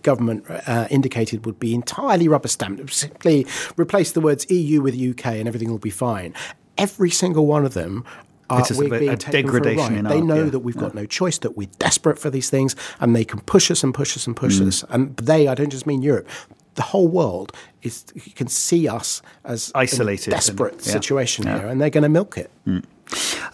government 0.03 0.45
uh, 0.49 0.87
indicated 0.89 1.45
would 1.45 1.59
be 1.59 1.73
entirely 1.73 2.27
rubber 2.27 2.47
stamped. 2.47 2.93
Simply 2.93 3.45
replace 3.77 4.11
the 4.11 4.21
words 4.21 4.49
EU 4.49 4.81
with 4.81 4.95
UK 4.95 5.25
and 5.27 5.47
everything 5.47 5.69
will 5.69 5.77
be 5.77 5.89
fine. 5.89 6.33
Every 6.77 7.09
single 7.09 7.47
one 7.47 7.65
of 7.65 7.73
them 7.73 8.05
uh, 8.49 8.65
it's 8.67 8.77
we're 8.77 8.99
being 8.99 9.11
a 9.11 9.15
degradation 9.17 10.03
They 10.05 10.15
our, 10.15 10.23
know 10.23 10.43
yeah, 10.45 10.49
that 10.51 10.59
we've 10.59 10.75
yeah. 10.75 10.81
got 10.81 10.95
no 10.95 11.05
choice, 11.05 11.37
that 11.39 11.57
we're 11.57 11.69
desperate 11.79 12.17
for 12.19 12.29
these 12.29 12.49
things, 12.49 12.75
and 12.99 13.15
they 13.15 13.25
can 13.25 13.39
push 13.41 13.69
us 13.71 13.83
and 13.83 13.93
push 13.93 14.15
us 14.15 14.27
and 14.27 14.35
push 14.35 14.59
mm. 14.59 14.67
us. 14.67 14.83
And 14.89 15.15
they, 15.17 15.47
I 15.47 15.55
don't 15.55 15.69
just 15.69 15.85
mean 15.85 16.01
Europe, 16.01 16.27
the 16.75 16.83
whole 16.83 17.07
world 17.07 17.51
is 17.81 18.05
can 18.35 18.47
see 18.47 18.87
us 18.87 19.21
as 19.43 19.71
isolated, 19.75 20.31
desperate 20.31 20.73
and, 20.73 20.85
yeah, 20.85 20.93
situation 20.93 21.47
here, 21.47 21.67
and 21.67 21.81
they're 21.81 21.89
going 21.89 22.03
to 22.03 22.09
milk 22.09 22.37
it. 22.37 22.51
Mm. 22.65 22.85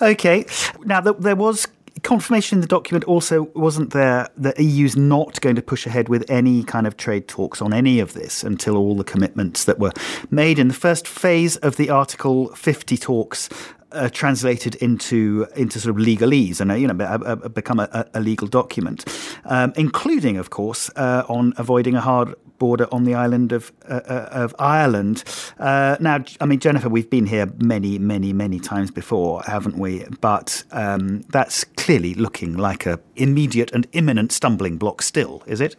Okay. 0.01 0.45
Now, 0.85 1.01
there 1.01 1.35
was 1.35 1.67
confirmation 2.01 2.57
in 2.57 2.61
the 2.61 2.67
document 2.67 3.05
also 3.05 3.43
wasn't 3.53 3.91
there 3.91 4.27
that 4.35 4.59
EU's 4.59 4.95
not 4.95 5.39
going 5.41 5.55
to 5.55 5.61
push 5.61 5.85
ahead 5.85 6.09
with 6.09 6.29
any 6.29 6.63
kind 6.63 6.87
of 6.87 6.97
trade 6.97 7.27
talks 7.27 7.61
on 7.61 7.71
any 7.71 7.99
of 7.99 8.13
this 8.13 8.43
until 8.43 8.75
all 8.75 8.95
the 8.95 9.03
commitments 9.03 9.65
that 9.65 9.79
were 9.79 9.91
made 10.31 10.57
in 10.57 10.67
the 10.67 10.73
first 10.73 11.07
phase 11.07 11.55
of 11.57 11.77
the 11.77 11.89
Article 11.89 12.47
50 12.55 12.97
talks 12.97 13.47
uh, 13.93 14.09
translated 14.09 14.75
into 14.75 15.47
into 15.55 15.79
sort 15.79 15.95
of 15.95 16.05
legalese 16.05 16.59
and 16.59 16.71
uh, 16.71 16.75
you 16.75 16.87
know 16.87 17.05
uh, 17.05 17.35
become 17.49 17.79
a, 17.79 18.05
a 18.13 18.19
legal 18.19 18.47
document, 18.47 19.05
um, 19.45 19.73
including, 19.75 20.37
of 20.37 20.49
course, 20.49 20.89
uh, 20.95 21.23
on 21.29 21.53
avoiding 21.57 21.95
a 21.95 22.01
hard 22.01 22.35
border 22.57 22.87
on 22.91 23.03
the 23.03 23.13
island 23.13 23.51
of 23.51 23.71
uh, 23.89 24.01
uh, 24.07 24.29
of 24.31 24.55
Ireland. 24.59 25.23
now, 25.59 26.23
I 26.41 26.45
mean, 26.45 26.59
Jennifer, 26.59 26.89
we've 26.89 27.09
been 27.09 27.25
here 27.25 27.47
many, 27.57 27.99
many, 27.99 28.33
many 28.33 28.59
times 28.59 28.91
before, 28.91 29.43
haven't 29.43 29.77
we? 29.77 30.05
But 30.21 30.63
um, 30.71 31.21
that's 31.29 31.63
clearly 31.63 32.13
looking 32.13 32.57
like 32.57 32.85
a 32.85 32.99
immediate 33.15 33.71
and 33.71 33.87
imminent 33.91 34.31
stumbling 34.31 34.77
block. 34.77 35.01
Still, 35.01 35.43
is 35.47 35.61
it? 35.61 35.75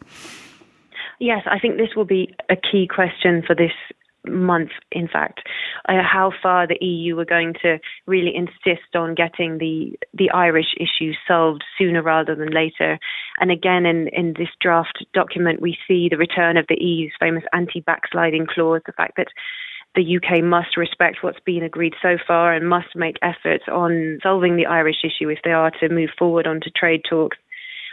Yes, 1.20 1.42
I 1.46 1.58
think 1.58 1.76
this 1.76 1.94
will 1.96 2.04
be 2.04 2.34
a 2.50 2.56
key 2.56 2.88
question 2.92 3.42
for 3.46 3.54
this 3.54 3.72
month, 4.26 4.70
in 4.92 5.08
fact, 5.08 5.40
uh, 5.88 6.02
how 6.02 6.32
far 6.42 6.66
the 6.66 6.82
EU 6.84 7.18
are 7.18 7.24
going 7.24 7.54
to 7.62 7.78
really 8.06 8.34
insist 8.34 8.94
on 8.94 9.14
getting 9.14 9.58
the 9.58 9.92
the 10.12 10.30
Irish 10.30 10.74
issue 10.78 11.12
solved 11.26 11.62
sooner 11.78 12.02
rather 12.02 12.34
than 12.34 12.50
later. 12.50 12.98
And 13.40 13.50
again, 13.50 13.86
in 13.86 14.08
in 14.08 14.34
this 14.36 14.48
draft 14.60 15.04
document, 15.12 15.60
we 15.60 15.76
see 15.86 16.08
the 16.08 16.16
return 16.16 16.56
of 16.56 16.66
the 16.68 16.82
EU's 16.82 17.12
famous 17.18 17.44
anti-backsliding 17.52 18.46
clause, 18.46 18.82
the 18.86 18.92
fact 18.92 19.16
that 19.16 19.28
the 19.94 20.16
UK 20.16 20.42
must 20.42 20.76
respect 20.76 21.18
what's 21.22 21.38
been 21.44 21.62
agreed 21.62 21.94
so 22.02 22.16
far 22.26 22.52
and 22.52 22.68
must 22.68 22.96
make 22.96 23.16
efforts 23.22 23.64
on 23.70 24.18
solving 24.22 24.56
the 24.56 24.66
Irish 24.66 25.04
issue 25.04 25.28
if 25.28 25.38
they 25.44 25.52
are 25.52 25.70
to 25.80 25.88
move 25.88 26.10
forward 26.18 26.46
onto 26.46 26.68
trade 26.70 27.02
talks. 27.08 27.36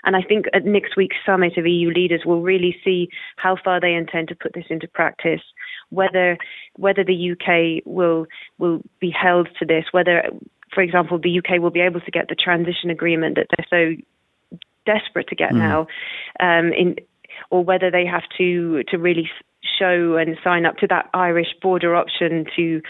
And 0.04 0.16
I 0.16 0.22
think 0.22 0.46
at 0.54 0.66
next 0.66 0.96
week's 0.98 1.18
summit 1.26 1.58
of 1.58 1.68
EU 1.68 1.90
leaders, 1.90 2.22
we'll 2.26 2.42
really 2.42 2.76
see 2.84 3.10
how 3.38 3.56
far 3.64 3.80
they 3.80 3.94
intend 3.94 4.30
to 4.30 4.36
put 4.36 4.54
this 4.54 4.66
into 4.70 4.88
practice 4.88 5.42
whether 5.92 6.38
whether 6.78 7.04
the 7.04 7.32
UK 7.32 7.84
will 7.86 8.26
will 8.58 8.82
be 9.00 9.12
held 9.12 9.48
to 9.60 9.66
this, 9.66 9.86
whether, 9.92 10.24
for 10.74 10.82
example, 10.82 11.20
the 11.20 11.38
UK 11.38 11.62
will 11.62 11.70
be 11.70 11.82
able 11.82 12.02
to 12.02 12.12
get 12.12 12.28
the 12.28 12.36
transition 12.36 12.90
agreement 12.90 13.36
that 13.36 13.48
they're 13.56 13.68
so 13.70 14.58
desperate 14.86 15.28
to 15.28 15.36
get 15.36 15.52
mm. 15.52 15.58
now, 15.58 15.88
um, 16.40 16.74
in, 16.74 16.96
or 17.52 17.64
whether 17.64 17.92
they 17.92 18.06
have 18.06 18.24
to 18.38 18.84
to 18.88 18.98
really 18.98 19.30
show 19.78 20.16
and 20.16 20.38
sign 20.44 20.66
up 20.66 20.78
to 20.78 20.88
that 20.88 21.10
Irish 21.14 21.54
border 21.62 21.96
option 21.96 22.46
to 22.56 22.82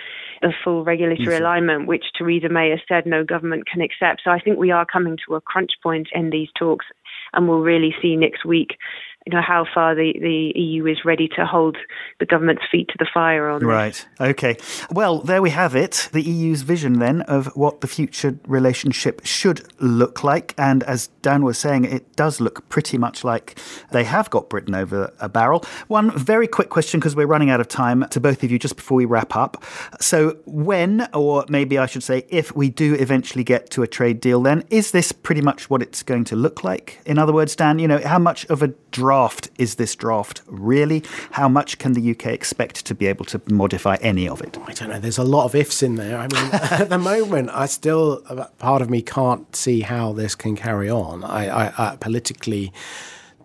a 0.43 0.50
full 0.63 0.84
regulatory 0.84 1.38
alignment, 1.38 1.86
which 1.86 2.06
Theresa 2.17 2.50
May 2.50 2.69
has 2.69 2.80
said 2.88 3.06
no 3.06 3.24
government 3.24 3.67
can 3.67 3.82
accept. 3.82 4.21
So 4.24 4.32
I 4.32 4.39
think 4.39 4.58
we 4.58 4.71
are 4.71 4.86
coming 4.86 5.17
to 5.28 5.36
a 5.36 5.41
crunch 5.41 5.71
point 5.84 6.08
in 6.13 6.30
these 6.30 6.50
talks, 6.58 6.86
and 7.34 7.48
we'll 7.48 7.60
really 7.60 7.96
see 8.02 8.15
next 8.15 8.46
week 8.46 8.78
you 9.25 9.34
know 9.34 9.41
how 9.41 9.65
far 9.71 9.93
the, 9.93 10.13
the 10.19 10.60
EU 10.60 10.88
is 10.88 11.05
ready 11.05 11.27
to 11.36 11.45
hold 11.45 11.77
the 12.19 12.25
government's 12.25 12.63
feet 12.71 12.88
to 12.88 12.95
the 12.97 13.07
fire 13.13 13.49
on. 13.49 13.63
Right. 13.63 14.05
Okay. 14.19 14.57
Well, 14.89 15.19
there 15.19 15.43
we 15.43 15.51
have 15.51 15.75
it. 15.75 16.10
The 16.12 16.23
EU's 16.23 16.63
vision 16.63 16.97
then 16.99 17.21
of 17.23 17.47
what 17.55 17.81
the 17.81 17.88
future 17.88 18.38
relationship 18.47 19.21
should 19.23 19.71
look 19.79 20.23
like, 20.23 20.55
and 20.57 20.81
as 20.84 21.07
Dan 21.21 21.43
was 21.43 21.60
saying, 21.60 21.86
it 21.86 22.15
does 22.15 22.41
look 22.41 22.67
pretty 22.69 22.97
much 22.97 23.23
like 23.23 23.60
they 23.91 24.03
have 24.05 24.29
got 24.31 24.49
Britain 24.49 24.73
over 24.73 25.13
a 25.19 25.29
barrel. 25.29 25.63
One 25.88 26.17
very 26.17 26.47
quick 26.47 26.69
question 26.69 26.99
because 26.99 27.15
we're 27.15 27.27
running 27.27 27.51
out 27.51 27.62
of 27.62 27.67
time 27.67 28.07
to 28.10 28.19
both 28.19 28.41
of 28.43 28.51
you 28.51 28.57
just 28.57 28.75
before 28.75 28.95
we 28.95 29.05
wrap 29.05 29.36
up. 29.36 29.63
So, 29.99 30.38
when, 30.45 31.07
or 31.13 31.45
maybe 31.47 31.77
I 31.77 31.86
should 31.86 32.03
say, 32.03 32.25
if 32.29 32.55
we 32.55 32.69
do 32.69 32.95
eventually 32.95 33.43
get 33.43 33.69
to 33.71 33.84
a 33.84 33.88
trade 33.88 34.19
deal, 34.19 34.41
then 34.41 34.63
is 34.71 34.91
this 34.91 35.12
pretty 35.12 35.41
much 35.41 35.69
what 35.69 35.84
it's 35.84 36.01
going 36.01 36.23
to 36.25 36.36
look 36.36 36.63
like? 36.63 36.99
In 37.05 37.19
other 37.19 37.34
words, 37.34 37.55
Dan, 37.55 37.77
you 37.77 37.88
know, 37.88 37.99
how 37.99 38.17
much 38.17 38.45
of 38.45 38.63
a 38.63 38.73
draft 39.12 39.50
is 39.58 39.76
this 39.76 39.93
draft 39.93 40.41
really? 40.47 41.04
How 41.32 41.50
much 41.50 41.78
can 41.80 41.91
the 41.91 42.12
UK 42.12 42.28
expect 42.28 42.86
to 42.86 42.95
be 42.95 43.08
able 43.08 43.26
to 43.26 43.41
modify 43.50 43.97
any 44.00 44.26
of 44.26 44.39
it? 44.39 44.58
I 44.65 44.71
don't 44.71 44.89
know. 44.89 45.00
There's 45.02 45.17
a 45.17 45.26
lot 45.26 45.43
of 45.43 45.54
ifs 45.54 45.84
in 45.84 45.95
there. 45.95 46.17
I 46.17 46.28
mean, 46.34 46.50
at 46.84 46.88
the 46.88 46.97
moment, 46.97 47.50
I 47.50 47.65
still, 47.65 48.21
part 48.58 48.82
of 48.82 48.89
me 48.89 49.02
can't 49.02 49.54
see 49.54 49.82
how 49.82 50.13
this 50.13 50.34
can 50.34 50.56
carry 50.56 50.89
on. 50.89 51.26
I, 51.26 51.41
I, 51.50 51.74
I 51.78 51.95
politically, 51.97 52.71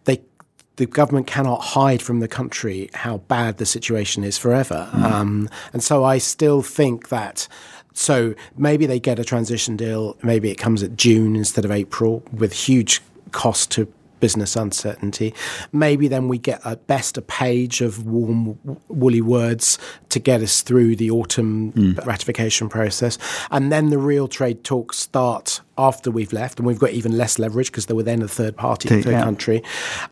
they 0.05 0.21
the 0.77 0.87
government 0.87 1.27
cannot 1.27 1.61
hide 1.75 2.01
from 2.01 2.21
the 2.21 2.29
country 2.29 2.89
how 2.95 3.17
bad 3.27 3.59
the 3.59 3.67
situation 3.67 4.23
is 4.23 4.39
forever. 4.39 4.89
Mm. 4.93 5.03
Um, 5.03 5.49
and 5.73 5.83
so 5.83 6.05
I 6.05 6.19
still 6.19 6.63
think 6.63 7.09
that. 7.09 7.49
So 7.93 8.37
maybe 8.57 8.87
they 8.87 9.01
get 9.01 9.19
a 9.19 9.25
transition 9.25 9.77
deal. 9.77 10.17
Maybe 10.23 10.49
it 10.53 10.59
comes 10.59 10.85
at 10.85 10.97
June 10.97 11.35
instead 11.35 11.65
of 11.65 11.73
April 11.73 12.23
with 12.31 12.53
huge 12.53 13.01
cost 13.33 13.73
to 13.73 13.93
business 14.27 14.57
uncertainty. 14.57 15.33
Maybe 15.71 16.09
then 16.09 16.27
we 16.27 16.37
get 16.37 16.67
at 16.67 16.85
best 16.89 17.17
a 17.17 17.23
page 17.23 17.81
of 17.81 18.05
warm, 18.05 18.59
woolly 18.89 19.21
words 19.21 19.79
to 20.09 20.19
get 20.19 20.43
us 20.43 20.63
through 20.63 20.97
the 20.97 21.13
autumn 21.13 21.71
mm. 21.71 22.05
ratification 22.05 22.69
process. 22.69 23.19
And 23.53 23.71
then 23.71 23.91
the 23.91 23.99
real 23.99 24.27
trade 24.27 24.65
talks 24.65 24.99
start 24.99 25.61
after 25.79 26.11
we've 26.11 26.33
left, 26.33 26.59
and 26.59 26.67
we've 26.67 26.81
got 26.81 26.91
even 26.91 27.17
less 27.17 27.39
leverage 27.39 27.71
because 27.71 27.87
they 27.87 27.95
were 27.95 28.03
then 28.03 28.21
a 28.21 28.27
third 28.27 28.57
party, 28.57 28.89
third 28.89 29.07
yeah. 29.07 29.23
country. 29.23 29.63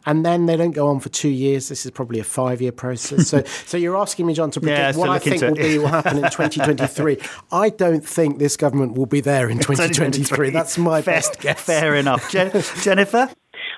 And 0.07 0.25
then 0.25 0.47
they 0.47 0.57
don't 0.57 0.73
go 0.73 0.87
on 0.87 1.01
for 1.01 1.09
two 1.09 1.29
years. 1.29 1.69
This 1.69 1.85
is 1.85 1.91
probably 1.91 2.21
a 2.21 2.25
five 2.25 2.63
year 2.63 2.71
process. 2.71 3.27
So, 3.27 3.43
so 3.67 3.77
you're 3.77 3.97
asking 3.97 4.27
me, 4.27 4.35
John, 4.35 4.53
to 4.53 4.61
predict 4.61 4.79
yeah, 4.79 4.97
what 4.97 5.09
I 5.09 5.19
think 5.19 5.43
will 5.43 5.55
be 5.55 5.79
will 5.79 5.89
happen 5.89 6.19
in 6.19 6.31
2023. 6.31 7.19
I 7.53 7.71
don't 7.71 8.07
think 8.07 8.39
this 8.39 8.57
government 8.57 8.97
will 8.97 9.07
be 9.07 9.21
there 9.21 9.49
in 9.51 9.59
2023. 9.59 10.51
That's 10.51 10.79
my 10.79 11.03
fair, 11.03 11.17
best 11.17 11.41
guess. 11.41 11.61
Fair 11.61 11.97
enough. 11.97 12.31
Jennifer? 12.31 13.31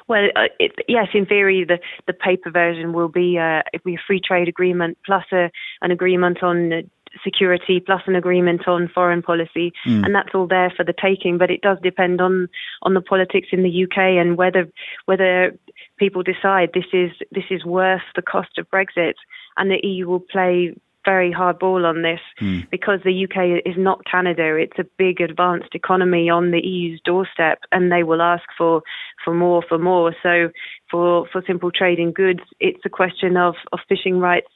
Well, 0.09 0.29
uh, 0.37 0.49
it, 0.61 0.73
yes, 0.89 1.09
in 1.15 1.27
theory, 1.27 1.65
the, 1.65 1.79
the 2.07 2.13
paper 2.13 2.51
version 2.51 2.93
will 2.93 3.09
be 3.09 3.39
uh, 3.39 3.63
be 3.85 3.95
a 3.95 4.05
free 4.07 4.21
trade 4.21 4.49
agreement 4.49 4.99
plus 5.05 5.25
a, 5.33 5.51
an 5.83 5.91
agreement 5.91 6.43
on 6.43 6.89
security 7.25 7.81
plus 7.85 8.03
an 8.07 8.15
agreement 8.15 8.69
on 8.69 8.91
foreign 8.95 9.23
policy, 9.23 9.73
mm. 9.87 10.05
and 10.05 10.15
that's 10.15 10.35
all 10.35 10.47
there 10.47 10.73
for 10.77 10.85
the 10.85 10.95
taking. 11.01 11.39
But 11.39 11.51
it 11.51 11.61
does 11.61 11.79
depend 11.83 12.21
on 12.21 12.49
on 12.83 12.95
the 12.95 13.01
politics 13.01 13.49
in 13.53 13.63
the 13.63 13.85
UK 13.85 13.99
and 13.99 14.37
whether 14.37 14.69
whether 15.07 15.57
people 15.99 16.23
decide 16.23 16.71
this 16.73 16.85
is 16.93 17.11
this 17.33 17.45
is 17.51 17.65
worth 17.65 18.03
the 18.15 18.23
cost 18.23 18.59
of 18.59 18.71
Brexit, 18.71 19.15
and 19.57 19.71
the 19.71 19.81
EU 19.83 20.07
will 20.09 20.21
play 20.21 20.75
very 21.07 21.33
hard 21.33 21.59
ball 21.59 21.87
on 21.87 22.03
this 22.03 22.21
mm. 22.41 22.69
because 22.71 23.01
the 23.05 23.25
UK 23.25 23.63
is 23.65 23.77
not 23.79 24.05
Canada. 24.05 24.57
It's 24.57 24.79
a 24.79 24.85
big 24.99 25.21
advanced 25.21 25.75
economy 25.75 26.29
on 26.29 26.51
the 26.51 26.61
EU's 26.61 27.01
doorstep, 27.05 27.61
and 27.73 27.91
they 27.91 28.03
will 28.03 28.21
ask 28.21 28.45
for 28.59 28.83
for 29.25 29.33
more, 29.33 29.63
for 29.67 29.79
more. 29.79 30.15
So 30.23 30.51
for 30.91 31.27
for 31.33 31.43
simple 31.47 31.71
trade 31.71 31.99
in 31.99 32.13
goods, 32.13 32.41
it's 32.61 32.85
a 32.85 32.91
question 32.91 33.37
of 33.37 33.55
of 33.73 33.79
fishing 33.89 34.19
rights 34.19 34.49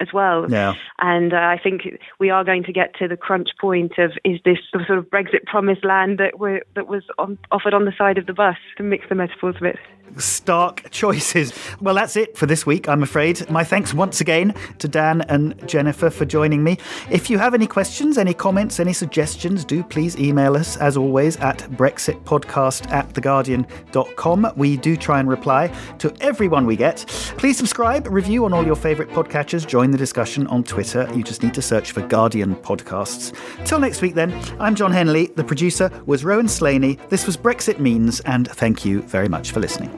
as 0.00 0.08
well. 0.12 0.46
Yeah. 0.48 0.74
And 0.98 1.32
uh, 1.32 1.36
I 1.36 1.58
think 1.62 1.82
we 2.18 2.30
are 2.30 2.44
going 2.44 2.64
to 2.64 2.72
get 2.72 2.94
to 2.96 3.08
the 3.08 3.16
crunch 3.16 3.48
point 3.60 3.92
of 3.98 4.12
is 4.24 4.40
this 4.44 4.58
the 4.72 4.84
sort 4.86 4.98
of 4.98 5.06
Brexit 5.06 5.44
promised 5.46 5.84
land 5.84 6.18
that 6.18 6.32
that 6.74 6.88
was 6.88 7.02
on, 7.18 7.38
offered 7.50 7.74
on 7.74 7.84
the 7.84 7.92
side 7.96 8.18
of 8.18 8.26
the 8.26 8.32
bus 8.32 8.56
to 8.76 8.82
mix 8.82 9.04
the 9.08 9.14
metaphors 9.14 9.56
a 9.58 9.62
bit. 9.62 9.76
Stark 10.16 10.90
choices. 10.90 11.52
Well, 11.80 11.94
that's 11.94 12.16
it 12.16 12.36
for 12.36 12.46
this 12.46 12.64
week, 12.66 12.88
I'm 12.88 13.02
afraid. 13.02 13.48
My 13.50 13.64
thanks 13.64 13.92
once 13.94 14.20
again 14.20 14.54
to 14.78 14.88
Dan 14.88 15.22
and 15.22 15.66
Jennifer 15.68 16.10
for 16.10 16.24
joining 16.24 16.64
me. 16.64 16.78
If 17.10 17.30
you 17.30 17.38
have 17.38 17.54
any 17.54 17.66
questions, 17.66 18.18
any 18.18 18.34
comments, 18.34 18.80
any 18.80 18.92
suggestions, 18.92 19.64
do 19.64 19.82
please 19.82 20.16
email 20.18 20.56
us, 20.56 20.76
as 20.76 20.96
always, 20.96 21.36
at 21.38 21.58
brexitpodcast 21.72 22.90
at 22.90 23.08
theguardian.com. 23.10 24.52
We 24.56 24.76
do 24.76 24.96
try 24.96 25.20
and 25.20 25.28
reply 25.28 25.72
to 25.98 26.14
everyone 26.20 26.66
we 26.66 26.76
get. 26.76 27.04
Please 27.36 27.56
subscribe, 27.56 28.06
review 28.08 28.44
on 28.44 28.52
all 28.52 28.64
your 28.64 28.76
favourite 28.76 29.10
podcatchers, 29.10 29.66
join 29.66 29.90
the 29.90 29.98
discussion 29.98 30.46
on 30.48 30.64
Twitter. 30.64 31.08
You 31.14 31.22
just 31.22 31.42
need 31.42 31.54
to 31.54 31.62
search 31.62 31.92
for 31.92 32.02
Guardian 32.02 32.56
Podcasts. 32.56 33.34
Till 33.64 33.80
next 33.80 34.02
week, 34.02 34.14
then, 34.14 34.32
I'm 34.58 34.74
John 34.74 34.92
Henley. 34.92 35.26
The 35.26 35.44
producer 35.44 35.90
was 36.06 36.24
Rowan 36.24 36.48
Slaney. 36.48 36.98
This 37.08 37.26
was 37.26 37.36
Brexit 37.36 37.78
Means, 37.78 38.20
and 38.20 38.48
thank 38.48 38.84
you 38.84 39.02
very 39.02 39.28
much 39.28 39.50
for 39.50 39.60
listening. 39.60 39.97